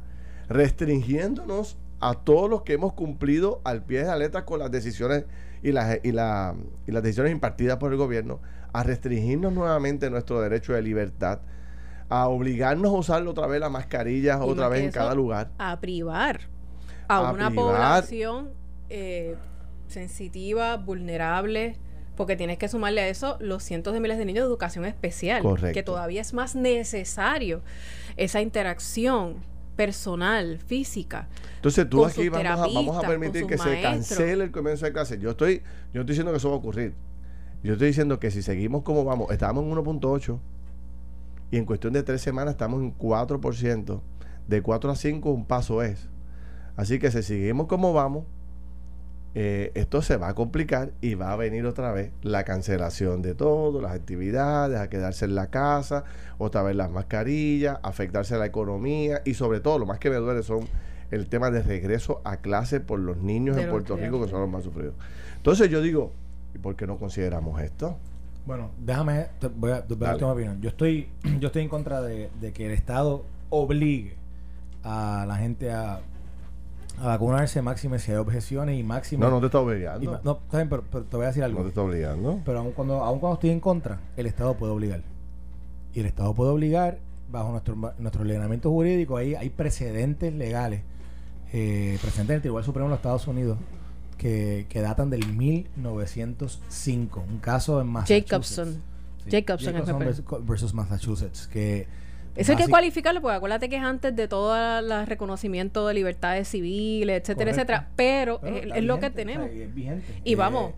[0.50, 5.26] restringiéndonos a todos los que hemos cumplido al pie de la letra con las decisiones
[5.64, 6.56] y las, y, la-
[6.88, 8.40] y las decisiones impartidas por el gobierno,
[8.74, 11.40] a restringirnos nuevamente nuestro derecho de libertad,
[12.10, 15.52] a obligarnos a usar otra vez la mascarilla Y otra vez en cada lugar.
[15.58, 16.42] A privar
[17.08, 17.66] a, A una privar.
[17.66, 18.50] población
[18.90, 19.36] eh,
[19.88, 21.78] sensitiva, vulnerable,
[22.22, 25.42] porque tienes que sumarle a eso los cientos de miles de niños de educación especial,
[25.42, 25.74] Correcto.
[25.74, 27.64] que todavía es más necesario
[28.16, 29.38] esa interacción
[29.76, 31.28] personal, física.
[31.56, 34.94] Entonces tú aquí vamos a, vamos a terapistas, permitir que se cancele el comienzo de
[34.94, 35.18] clase.
[35.18, 36.94] Yo estoy, yo no estoy diciendo que eso va a ocurrir.
[37.64, 40.38] Yo estoy diciendo que si seguimos como vamos, estábamos en 1.8
[41.50, 44.00] y en cuestión de tres semanas estamos en 4%.
[44.48, 46.08] De 4 a 5 un paso es.
[46.76, 48.26] Así que si seguimos como vamos,
[49.34, 53.34] eh, esto se va a complicar y va a venir otra vez la cancelación de
[53.34, 56.04] todo, las actividades, a quedarse en la casa,
[56.38, 60.18] otra vez las mascarillas, afectarse a la economía y sobre todo lo más que me
[60.18, 60.68] duele son
[61.12, 64.42] el tema de regreso a clase por los niños De en Puerto Rico que son
[64.42, 64.96] los más sufridos.
[65.38, 66.12] Entonces yo digo,
[66.54, 67.98] ¿y por qué no consideramos esto?
[68.46, 70.62] Bueno, déjame, te voy a, te voy a dar opinión.
[70.62, 71.08] Yo estoy,
[71.40, 74.16] yo estoy en contra de, de que el Estado obligue
[74.84, 76.02] a la gente a,
[77.00, 79.26] a vacunarse, máxime si hay objeciones y máxime...
[79.26, 80.20] No, no te está obligando.
[80.24, 81.64] no, está bien, pero, pero te voy a decir No algo.
[81.64, 82.42] te está obligando.
[82.46, 85.02] Pero aun cuando, aun cuando estoy en contra, el Estado puede obligar.
[85.94, 87.00] Y el Estado puede obligar,
[87.32, 90.82] bajo nuestro, nuestro ordenamiento jurídico, ahí hay precedentes legales,
[91.54, 93.58] eh, precedentes del Tribunal Supremo de los Estados Unidos,
[94.18, 97.24] que, que datan del 1905.
[97.30, 98.30] Un caso en Massachusetts.
[98.30, 98.82] Jacobson.
[99.26, 101.48] Sí, Jacobson versus, versus Massachusetts.
[101.48, 101.88] Que
[102.36, 106.48] Eso hay que cualificarlo, porque acuérdate que es antes de todo el reconocimiento de libertades
[106.48, 107.74] civiles, etcétera, Correcto.
[107.74, 107.90] etcétera.
[107.96, 109.50] Pero es, lo que tenemos.
[109.50, 110.00] o sea.
[110.24, 110.74] Y Eh, vamos,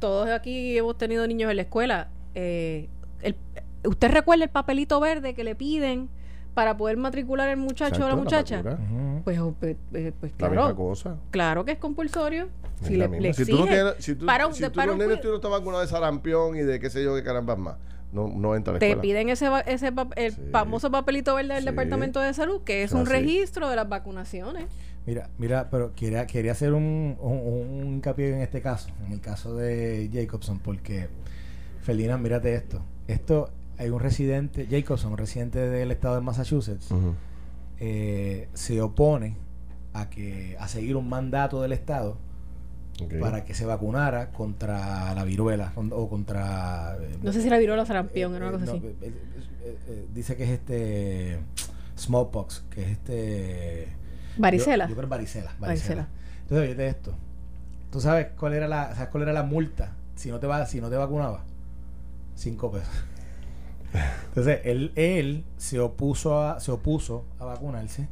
[0.00, 2.08] todos aquí hemos tenido niños en la escuela.
[2.34, 2.88] eh,
[3.22, 3.36] el-
[3.84, 6.08] ¿Usted recuerda el papelito verde que le piden
[6.54, 8.60] para poder matricular el muchacho o la Exacto, muchacha?
[8.60, 9.22] ujú.
[9.24, 11.16] Pues, oh, pues, eh, pues La claro, cosa.
[11.30, 12.48] claro que es compulsorio.
[12.82, 14.72] Es Si la le, le si tú no tienes, si tú, para un- si tú
[14.72, 17.22] para los un cuid- tuyos no vacunados de sarampión y de qué sé yo qué
[17.22, 17.76] carambas más,
[18.16, 19.02] no, no entra a la te escuela.
[19.02, 20.40] piden ese, va- ese el Sí.
[20.50, 21.68] famoso papelito verde del Sí.
[21.70, 24.64] Departamento de Salud, que es un registro de las vacunaciones.
[25.06, 29.20] Mira, mira, pero quería, quería hacer un, un, un hincapié en este caso, en el
[29.20, 31.08] caso de Jacobson, porque
[31.82, 32.82] Felina, mírate esto.
[33.06, 36.88] Esto hay un residente, Jacobson, un residente del estado de Massachusetts,
[37.78, 39.36] eh, se opone
[39.92, 42.18] a que a seguir un mandato del estado
[43.20, 46.96] para que se vacunara contra la viruela o contra...
[47.00, 48.82] Eh, no sé si la viruela o sarampión, eh, una cosa así.
[50.14, 51.38] dice que es este
[51.96, 53.88] smallpox, que es este...
[54.38, 54.88] Varicela.
[54.88, 56.08] Yo, creo varicela, varicela.
[56.42, 57.14] Entonces, oye, esto.
[57.90, 60.80] ¿Tú sabes cuál era la, sabes cuál era la multa si no te va, si
[60.80, 61.44] no te vacunaba?
[62.34, 62.92] Cinco pesos.
[64.28, 68.08] Entonces, él, él se opuso a, se opuso a vacunarse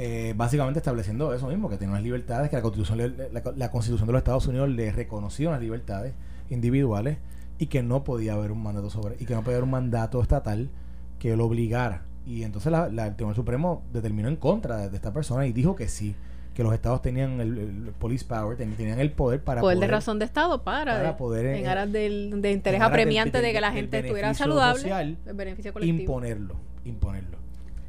[0.00, 4.12] eh, básicamente estableciendo eso mismo, que tiene unas libertades, que la constitución, la, constitución de
[4.12, 6.14] los Estados Unidos le reconocía unas libertades
[6.50, 7.18] individuales
[7.58, 10.22] y que no podía haber un mandato sobre, y que no podía haber un mandato
[10.22, 10.70] estatal
[11.18, 12.02] que lo obligara.
[12.24, 15.88] Y entonces la, el Tribunal Supremo determinó en contra de, esta persona y dijo que
[15.88, 16.14] sí,
[16.54, 20.26] que los estados tenían el, police power, tenían el poder para poder, de razón de
[20.26, 24.32] estado para, poder en, eh, aras del, de interés apremiante de que la gente estuviera
[24.32, 26.02] saludable, el beneficio colectivo.
[26.02, 27.38] imponerlo, imponerlo.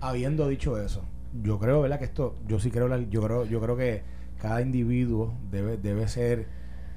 [0.01, 1.03] Habiendo dicho eso,
[1.41, 1.99] yo creo, ¿verdad?
[1.99, 4.03] Que esto, yo sí creo, yo creo, yo creo que
[4.41, 6.47] cada individuo debe, debe ser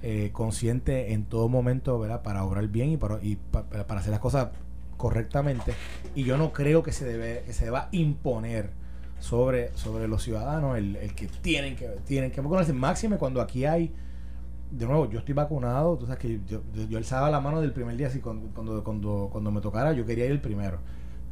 [0.03, 2.23] eh, consciente en todo momento, ¿verdad?
[2.23, 4.49] Para obrar bien y para, y para hacer las cosas
[4.97, 5.75] correctamente.
[6.15, 8.71] Y yo no creo que se debe, que se deba imponer
[9.19, 12.73] sobre, sobre los ciudadanos el, el que tienen que, tienen que vacunarse.
[12.73, 13.93] Máxime cuando aquí hay
[14.73, 17.97] de nuevo, yo estoy vacunado, tú sabes que yo, yo, alzaba la mano del primer
[17.97, 20.79] día, así cuando, cuando, cuando, cuando me tocara, yo quería ir el primero.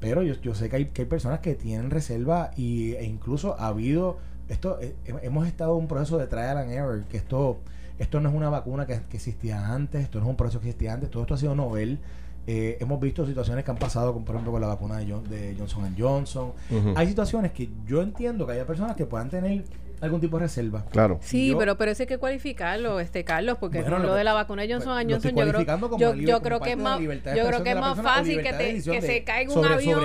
[0.01, 3.59] Pero yo, yo sé que hay, que hay personas que tienen reserva y, e incluso
[3.59, 4.17] ha habido,
[4.49, 7.59] esto eh, hemos estado en un proceso de trial and error, que esto,
[7.99, 10.95] esto no es una vacuna que, existía antes, esto no es un proceso que existía
[10.95, 11.99] antes, todo esto ha sido novel.
[12.47, 15.95] Eh, hemos visto situaciones que han pasado, por ejemplo, con la vacuna de, de Johnson
[15.97, 16.53] Johnson.
[16.97, 19.65] Hay situaciones que yo entiendo que haya personas que puedan tener
[20.01, 20.85] algún tipo de reserva.
[20.91, 21.19] Claro.
[21.23, 24.73] Sí, pero pero eso hay que cualificarlo, este Carlos, porque lo, de la vacuna de
[24.73, 25.49] Johnson Johnson yo
[25.97, 29.03] creo, yo, creo que es más yo creo que es más fácil que te que
[29.03, 30.01] se caiga un avión,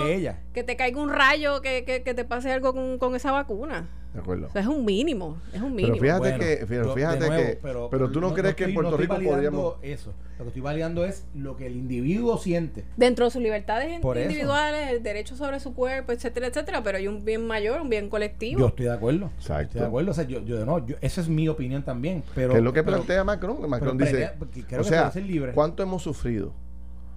[0.54, 3.88] que te caiga un rayo, que, que, que te pase algo con, con esa vacuna.
[4.16, 4.48] De acuerdo.
[4.56, 5.98] es un mínimo, es un mínimo.
[6.00, 10.14] Pero fíjate que, fíjate que, pero, tú no, crees que en Puerto Rico podríamos eso.
[10.38, 12.86] Lo que estoy validando es lo que el individuo siente.
[12.96, 17.26] Dentro de sus libertades individuales, el derecho sobre su cuerpo, etcétera, etcétera, pero hay un
[17.26, 18.60] bien mayor, un bien colectivo.
[18.62, 19.32] Yo estoy de acuerdo.
[19.36, 19.64] Exacto.
[19.64, 20.12] Estoy de acuerdo.
[20.12, 22.24] O sea, yo, yo no, yo, esa es mi opinión también.
[22.34, 23.70] Pero, ¿Qué es lo que plantea Macron?
[23.70, 24.32] Macron dice,
[24.80, 25.12] o sea,
[25.54, 26.54] ¿cuánto hemos sufrido?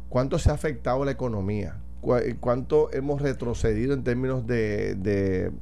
[0.09, 1.77] ¿Cuánto se ha afectado la economía?
[2.41, 5.53] ¿Cuánto hemos retrocedido en términos de, de,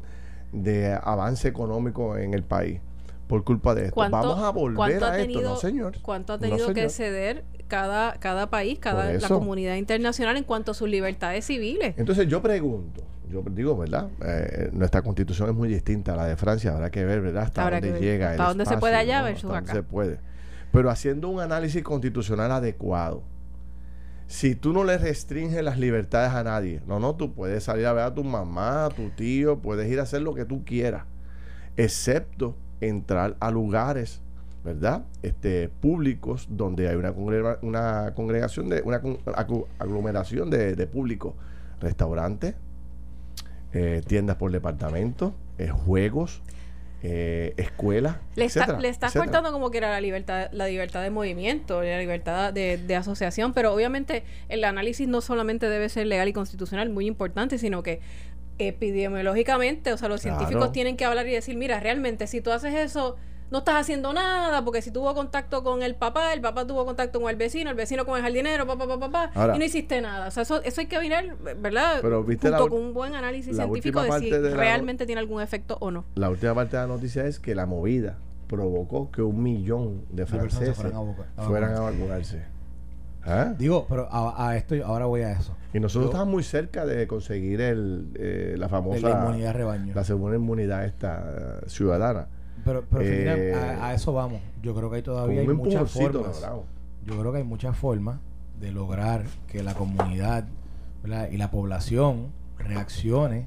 [0.53, 2.81] de avance económico en el país?
[3.27, 3.97] por culpa de esto.
[3.97, 5.99] Vamos a volver a esto, no señor.
[6.03, 10.75] ¿Cuánto ha tenido que ceder cada, cada país, cada la comunidad internacional en cuanto a
[10.75, 11.95] sus libertades civiles?
[11.97, 14.09] Entonces yo pregunto, yo digo, ¿verdad?
[14.25, 17.45] Eh, nuestra constitución es muy distinta a la de Francia, habrá que ver, ¿verdad?
[17.45, 18.31] Hasta dónde llega.
[18.31, 19.73] Hasta dónde se puede allá versus acá.
[19.73, 20.19] Se puede.
[20.73, 23.23] Pero haciendo un análisis constitucional adecuado,
[24.27, 27.93] si tú no le restringes las libertades a nadie, no, no, tú puedes salir a
[27.93, 31.05] ver a tu mamá, a tu tío, puedes ir a hacer lo que tú quieras,
[31.77, 34.21] excepto entrar a lugares,
[34.65, 35.05] ¿verdad?
[35.23, 37.13] Este, públicos donde hay una,
[37.63, 39.01] una congregación de una
[39.79, 41.37] aglomeración de, público,
[41.81, 42.57] restaurantes,
[43.73, 46.43] eh, tiendas por departamento, eh, juegos,
[47.09, 48.17] eh, escuelas.
[48.35, 48.49] Le,
[48.81, 52.79] le estás cortando como que era la libertad, la libertad de movimiento, la libertad de,
[52.79, 57.59] de, asociación, pero obviamente el análisis no solamente debe ser legal y constitucional, muy importante,
[57.59, 58.01] sino que
[58.59, 62.75] epidemiológicamente, o sea, los científicos tienen que hablar y decir, mira, realmente si tú haces
[62.75, 63.17] eso,
[63.51, 67.21] no estás haciendo nada, porque si tuvo contacto con el papá, el papá tuvo contacto
[67.21, 70.29] con el vecino, el vecino con el jardinero, papá, papá, papá, y no hiciste nada.
[70.29, 71.99] O sea, eso, eso hay que mirar, ¿verdad?
[72.03, 75.91] Pero viste Junto con un buen análisis científico de si realmente tiene algún efecto o
[75.91, 76.05] no.
[76.15, 80.27] La última parte de la noticia es que la movida provocó que un millón de
[80.27, 80.77] franceses
[81.37, 82.57] fueran a vacunarse.
[83.27, 83.55] ¿Ah?
[83.59, 85.57] Digo, pero a, esto ahora voy a eso.
[85.75, 89.95] Y nosotros estamos muy cerca de conseguir el, eh, la famosa la inmunidad rebaño.
[89.95, 92.29] La segunda inmunidad esta eh, ciudadana.
[92.67, 94.41] Pero, pero eh, a, eso vamos.
[94.61, 96.45] Yo creo que hay todavía hay muchas formas.
[97.07, 98.19] Yo creo que hay muchas formas
[98.59, 100.49] de lograr que la comunidad
[101.31, 103.47] y la población reaccione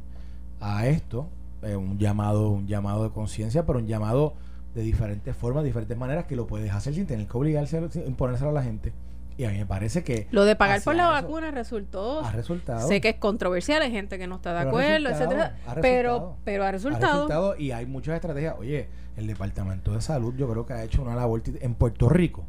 [0.61, 1.27] a esto,
[1.61, 4.35] un llamado, un llamado de conciencia, pero un llamado
[4.73, 8.53] de diferentes formas, diferentes maneras que lo puedes hacer sin tener que obligarse, imponérselo a
[8.53, 8.93] la gente.
[9.39, 10.27] Y a mí me parece que...
[10.31, 12.19] Lo de pagar por la vacuna resultó...
[12.25, 12.85] Ha resultado.
[12.85, 15.55] Sé que es controversial, hay gente que no está de acuerdo, etcétera.
[15.81, 17.05] Pero, pero ha resultado.
[17.05, 18.55] Ha resultado y hay muchas estrategias.
[18.59, 22.45] Oye, el Departamento de Salud yo creo que ha hecho una labor en Puerto Rico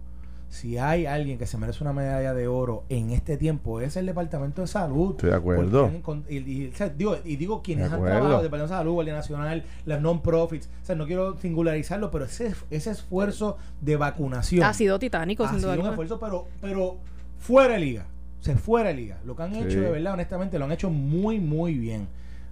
[0.51, 4.05] si hay alguien que se merece una medalla de oro en este tiempo, es el
[4.05, 5.13] Departamento de Salud.
[5.13, 5.91] Estoy de acuerdo.
[6.29, 10.69] y, digo, y digo quienes han trabajado, el Departamento de Salud, Guardia Nacional, las non-profits,
[10.83, 14.65] o sea, no quiero singularizarlo, pero ese, ese esfuerzo de vacunación.
[14.65, 16.97] Ha sido titánico, ha sido un esfuerzo, pero, pero
[17.39, 18.07] fuera de liga.
[18.41, 19.19] Se fuera de liga.
[19.25, 22.09] Lo que han hecho, de verdad, honestamente, lo han hecho muy, muy bien.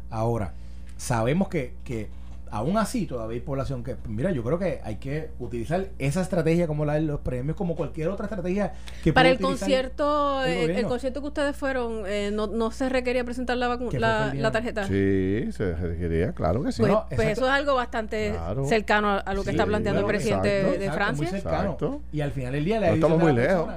[0.08, 0.52] Ahora,
[0.96, 2.10] sabemos que, que
[2.50, 6.66] aún así todavía hay población que, mira, yo creo que hay que utilizar esa estrategia
[6.66, 11.20] como la de los premios, como cualquier otra estrategia que Para el concierto, el, concierto
[11.20, 14.86] que ustedes fueron, eh, no, no se requería presentar la, la, la, tarjeta.
[14.86, 16.82] Sí, se requería, claro que sí.
[16.82, 18.34] Pues, pues eso es algo bastante
[18.66, 21.30] cercano a, lo que está planteando el presidente de, Francia.
[22.12, 23.68] Y al final del día le no estamos muy lejos.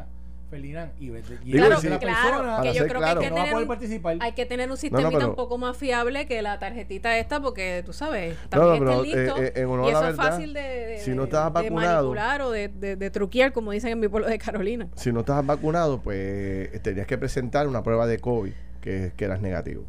[0.52, 1.10] Ferdinand y,
[1.52, 5.10] claro, claro que yo creo que hay que, tener, un, hay que tener un sistema
[5.10, 9.54] un poco más fiable que la tarjetita esta porque tú sabes también no, listo eh,
[9.56, 13.54] eh, y eso es fácil de, si no estás vacunado, manipular o de, de, truquear
[13.54, 14.90] como dicen en mi pueblo de Carolina.
[14.96, 19.40] Si no estás vacunado pues tenías que presentar una prueba de COVID que, que eras
[19.42, 19.86] negativo.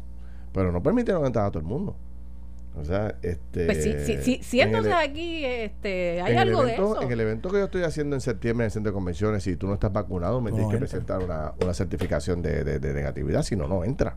[0.53, 1.97] Pero no permitieron entrar a todo el mundo
[2.75, 3.65] o sea, este.
[3.65, 7.01] Pues sí, sí, sí, entonces e- aquí este, hay algo de eso.
[7.01, 9.55] En el evento que yo estoy haciendo en septiembre en el centro de convenciones, si
[9.55, 13.55] tú no estás vacunado, me tienes que presentar una, una certificación de, de, negatividad, si
[13.55, 14.15] no, no entra.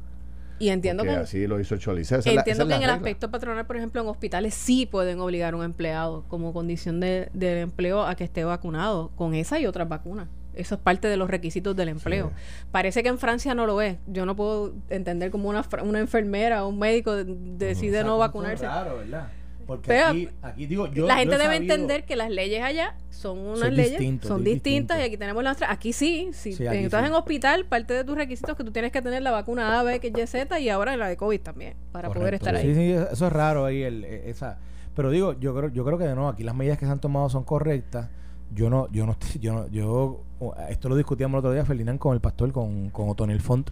[0.59, 1.11] Y entiendo que.
[1.11, 2.17] Así lo hizo Cholice.
[2.25, 5.65] Entiendo que en el aspecto patronal, por ejemplo, en hospitales sí pueden obligar a un
[5.65, 10.29] empleado como condición de, del empleo a que esté vacunado con esa y otras vacunas.
[10.57, 12.33] Eso es parte de los requisitos del empleo.
[12.73, 13.99] Parece que en Francia no lo es.
[14.07, 18.65] Yo no puedo entender cómo una, una enfermera o un médico decide no, vacunarse.
[18.65, 19.29] Claro, ¿verdad?
[19.67, 23.73] Porque aquí, aquí, digo, yo, la gente debe entender que las leyes allá son unas
[23.73, 28.05] leyes, son distintas y aquí tenemos las Aquí sí, si estás en hospital, parte de
[28.05, 30.61] tus requisitos es que tú tienes que tener la vacuna A, B, que Y, Z
[30.61, 32.63] y ahora la de COVID también para poder estar ahí.
[32.63, 33.83] Sí, sí, eso es raro ahí.
[33.83, 34.59] El, e, esa,
[34.95, 37.01] pero digo, yo creo, yo creo que de nuevo aquí las medidas que se han
[37.01, 38.09] tomado son correctas.
[38.55, 40.21] Yo no, yo no, yo no, yo
[40.69, 43.71] esto lo discutíamos el otro día, Ferdinand, con el pastor, con, con Otonel Font,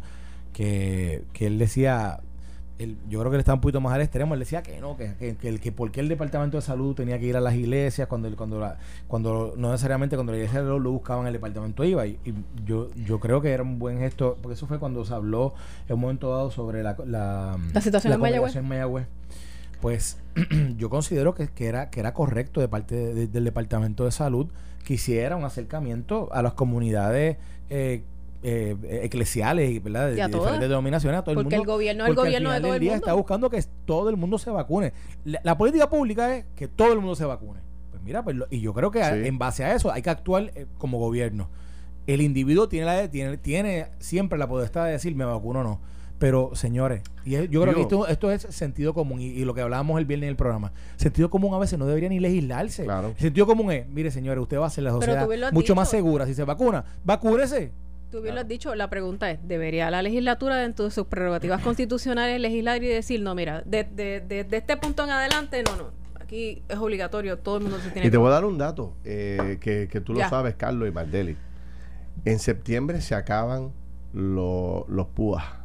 [0.53, 2.21] que, que él decía,
[3.09, 5.15] yo creo que él estaba un poquito más al extremo, él decía que no, que,
[5.15, 8.09] que, que, que por qué el Departamento de Salud tenía que ir a las iglesias
[8.09, 12.07] cuando cuando la, cuando no necesariamente cuando la iglesia lo, lo buscaban el departamento iba
[12.07, 12.19] y,
[12.65, 15.55] yo yo creo que era un buen gesto, porque eso fue cuando se habló
[15.89, 18.57] en un momento dado sobre la la, situación en, Mayagüez.
[18.57, 19.07] en Mayagüez.
[19.85, 20.17] Pues
[20.79, 22.97] yo considero que, que, era que era correcto de parte
[23.29, 24.47] del Departamento de Salud
[24.83, 27.37] que hiciera un acercamiento a las comunidades
[27.69, 28.03] eh,
[28.43, 30.07] eh, eclesiales ¿verdad?
[30.07, 32.95] de, diferentes denominaciones a todo porque el gobierno el gobierno de todo el mundo.
[32.95, 34.95] está buscando que todo el mundo se vacune.
[35.27, 37.61] La, política pública es que todo el mundo se vacune.
[37.91, 40.65] Pues mira pues y yo creo que en base a eso hay que actuar eh,
[40.79, 41.51] como gobierno.
[42.07, 45.95] El individuo tiene la tiene tiene siempre la potestad de decir me vacuno o no
[46.19, 49.99] pero, señores, y yo creo que esto, esto es sentido común y, lo que hablábamos
[49.99, 50.73] el viernes en el programa.
[50.97, 52.85] Sentido común a veces no debería ni legislarse.
[52.85, 53.15] Claro.
[53.19, 56.27] sentido común es, mire, señores, usted va a hacer la sociedad mucho más segura.
[56.27, 57.73] Si se vacuna, vacúnese.
[58.11, 61.61] Tú bien lo has dicho, la pregunta es, ¿debería la legislatura dentro de sus prerrogativas
[61.65, 65.91] constitucionales legislar y decir, no, mira, de, de, de, este punto en adelante, no, no,
[66.21, 68.95] aquí es obligatorio, todo el mundo se tiene Y te voy a dar un dato
[69.05, 71.37] eh, que, que, tú lo sabes, Carlos y Mardeli.
[72.25, 73.73] En septiembre se acaban
[74.13, 75.64] los púas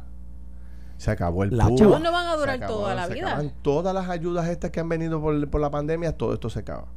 [1.00, 3.42] se acabó el Los chavos no van a durar toda la vida.
[3.62, 6.88] todas las ayudas estas que han venido por, por, la pandemia, todo esto se acaba.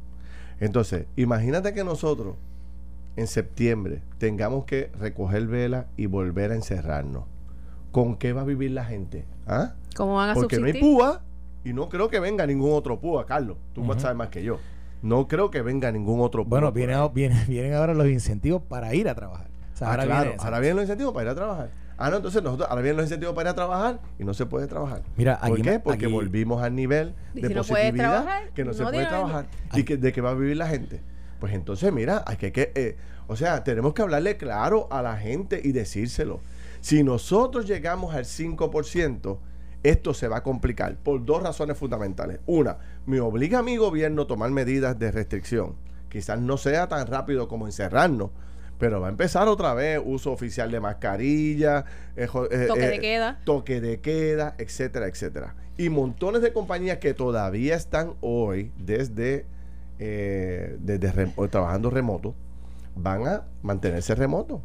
[0.60, 2.36] Entonces, imagínate que nosotros
[3.16, 7.24] en septiembre tengamos que recoger vela y volver a encerrarnos.
[7.92, 9.24] ¿Con qué va a vivir la gente?
[9.46, 9.72] ¿Ah?
[9.96, 11.22] ¿Cómo van a Porque no hay púa
[11.64, 13.56] y no creo que venga ningún otro púa, Carlos.
[13.72, 14.58] Tú uh sabes más que yo.
[15.00, 16.60] No creo que venga ningún otro púa.
[16.60, 19.48] Bueno, vienen ahora los incentivos para ir a trabajar.
[19.80, 21.83] Ah, ahora, ahora vienen los incentivos para ir a trabajar.
[21.96, 24.46] Ah, no, entonces nosotros ahora vienen los incentivos para ir a trabajar y no se
[24.46, 25.02] puede trabajar.
[25.16, 25.78] Mira, ¿Por qué?
[25.78, 30.20] Porque volvimos al nivel de positividad que no, se puede trabajar y que, de que
[30.20, 31.00] va a vivir la gente.
[31.38, 35.16] Pues entonces, mira, hay que, que eh, o sea, tenemos que hablarle claro a la
[35.16, 36.40] gente y decírselo.
[36.80, 39.38] Si nosotros llegamos al 5%,
[39.82, 42.40] esto se va a complicar por dos razones fundamentales.
[42.46, 45.76] Una, me obliga a mi gobierno a tomar medidas de restricción.
[46.08, 48.30] Quizás no sea tan rápido como encerrarnos,
[48.78, 51.84] pero va a empezar otra vez uso oficial de mascarilla,
[52.16, 55.54] eh, eh, toque de eh, queda, toque de queda, etcétera, etcétera.
[55.76, 59.46] Y montones de compañías que todavía están hoy desde,
[59.98, 62.34] desde trabajando remoto,
[62.94, 64.62] van a mantenerse remoto.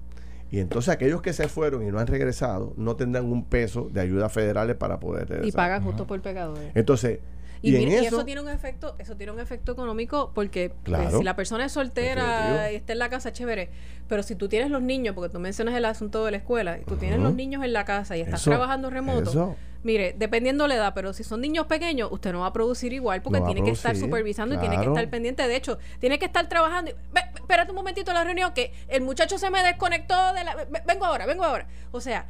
[0.52, 4.02] Y entonces aquellos que se fueron y no han regresado no tendrán un peso de
[4.02, 5.48] ayudas federales para poder regresar.
[5.48, 6.72] Y pagan justo por pecadores.
[6.74, 7.20] Entonces,
[7.62, 11.66] y, eso, tiene un efecto, eso tiene un efecto económico porque pues, si la persona
[11.66, 13.70] es soltera y está en la casa, chévere.
[14.08, 16.84] Pero si tú tienes los niños, porque tú mencionas el asunto de la escuela, y
[16.84, 20.94] tú tienes los niños en la casa y estás trabajando remoto, mire, dependiendo la edad,
[20.96, 23.96] pero si son niños pequeños, usted no va a producir igual porque tiene que estar
[23.96, 25.48] supervisando y tiene que estar pendiente.
[25.48, 26.92] De hecho, tiene que estar trabajando.
[27.36, 30.68] espérate un momentito la reunión que el muchacho se me desconectó de la.
[30.86, 31.68] Vengo ahora, vengo ahora.
[31.92, 32.28] O sea,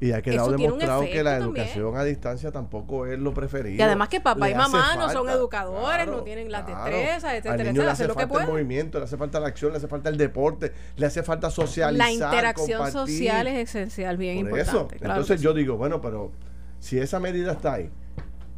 [0.00, 3.76] y ha quedado demostrado que la educación a distancia tampoco es lo preferido.
[3.76, 7.64] Y además que papá y mamá no son educadores, no tienen las destrezas, etcétera, Al
[7.64, 10.16] niño le hace falta el movimiento, le hace falta la acción, le hace falta el
[10.16, 14.96] deporte, le hace falta socializar, La interacción social es esencial, bien importante.
[15.00, 16.32] Entonces yo digo, bueno, pero
[16.78, 17.90] si esa medida está ahí,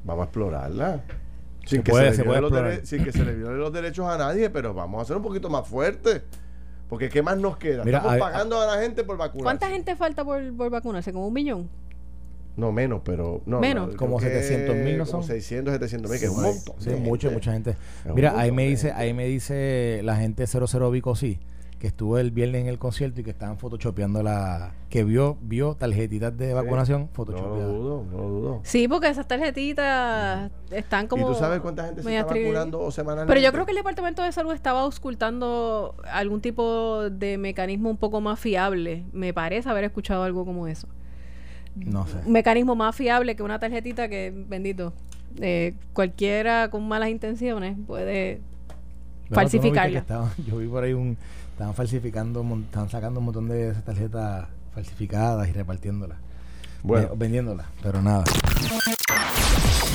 [0.04, 1.02] vamos a explorarla.
[1.64, 4.50] Sin, que, puede- se se los sin que se le violen los derechos a nadie,
[4.50, 6.22] pero vamos a ser un poquito más fuertes.
[6.88, 7.84] Porque ¿qué más nos queda?
[7.84, 9.42] Mira, Estamos hay- pagando a la gente por vacunar.
[9.44, 11.12] ¿Cuánta gente falta por, por vacunarse?
[11.12, 11.68] ¿Como un millón?
[12.56, 13.42] No, menos, pero...
[13.44, 13.88] No, Menos.
[13.88, 15.24] creo Como que 700.000 ¿no como son?
[15.24, 16.74] 600, 700 mil, que es un montón.
[16.78, 17.34] Sí, mucha, gente.
[17.34, 17.76] mucha gente.
[18.14, 21.38] Mira, ahí me dice, ahí me dice la gente 00 Vico sí,
[21.78, 25.74] que estuvo el viernes en el concierto y que estaban photoshopeando la, que vio, vio
[25.74, 28.60] tarjetitas de vacunación No lo dudo, no lo dudo.
[28.64, 31.28] Sí, porque esas tarjetitas están como...
[31.28, 33.28] ¿Y tú sabes cuánta gente se está tri- vacunando semanalmente?
[33.34, 37.98] Pero yo creo que el Departamento de Salud estaba auscultando algún tipo de mecanismo un
[37.98, 39.04] poco más fiable.
[39.12, 40.88] Me parece haber escuchado algo como eso.
[41.74, 42.16] No sé.
[42.24, 44.94] Un mecanismo más fiable que una tarjetita que, bendito,
[45.42, 48.40] eh, cualquiera con malas intenciones puede
[49.28, 49.92] no falsificarla.
[49.92, 51.18] que estaban- yo vi por ahí un,
[51.56, 56.18] estaban falsificando, estaban sacando un montón de esas tarjetas falsificadas y repartiéndolas.
[56.82, 57.08] Bueno.
[57.12, 58.24] Ve- vendiéndolas, pero nada.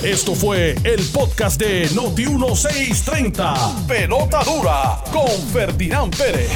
[0.02, 3.86] Esto fue el podcast de Noti1630.
[3.86, 6.50] Pelota dura con Ferdinand Pérez.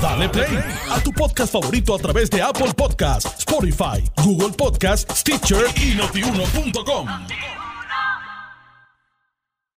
[0.00, 0.58] Dale play
[0.90, 7.06] a tu podcast favorito a través de Apple Podcasts, Spotify, Google Podcasts, Stitcher y notiuno.com.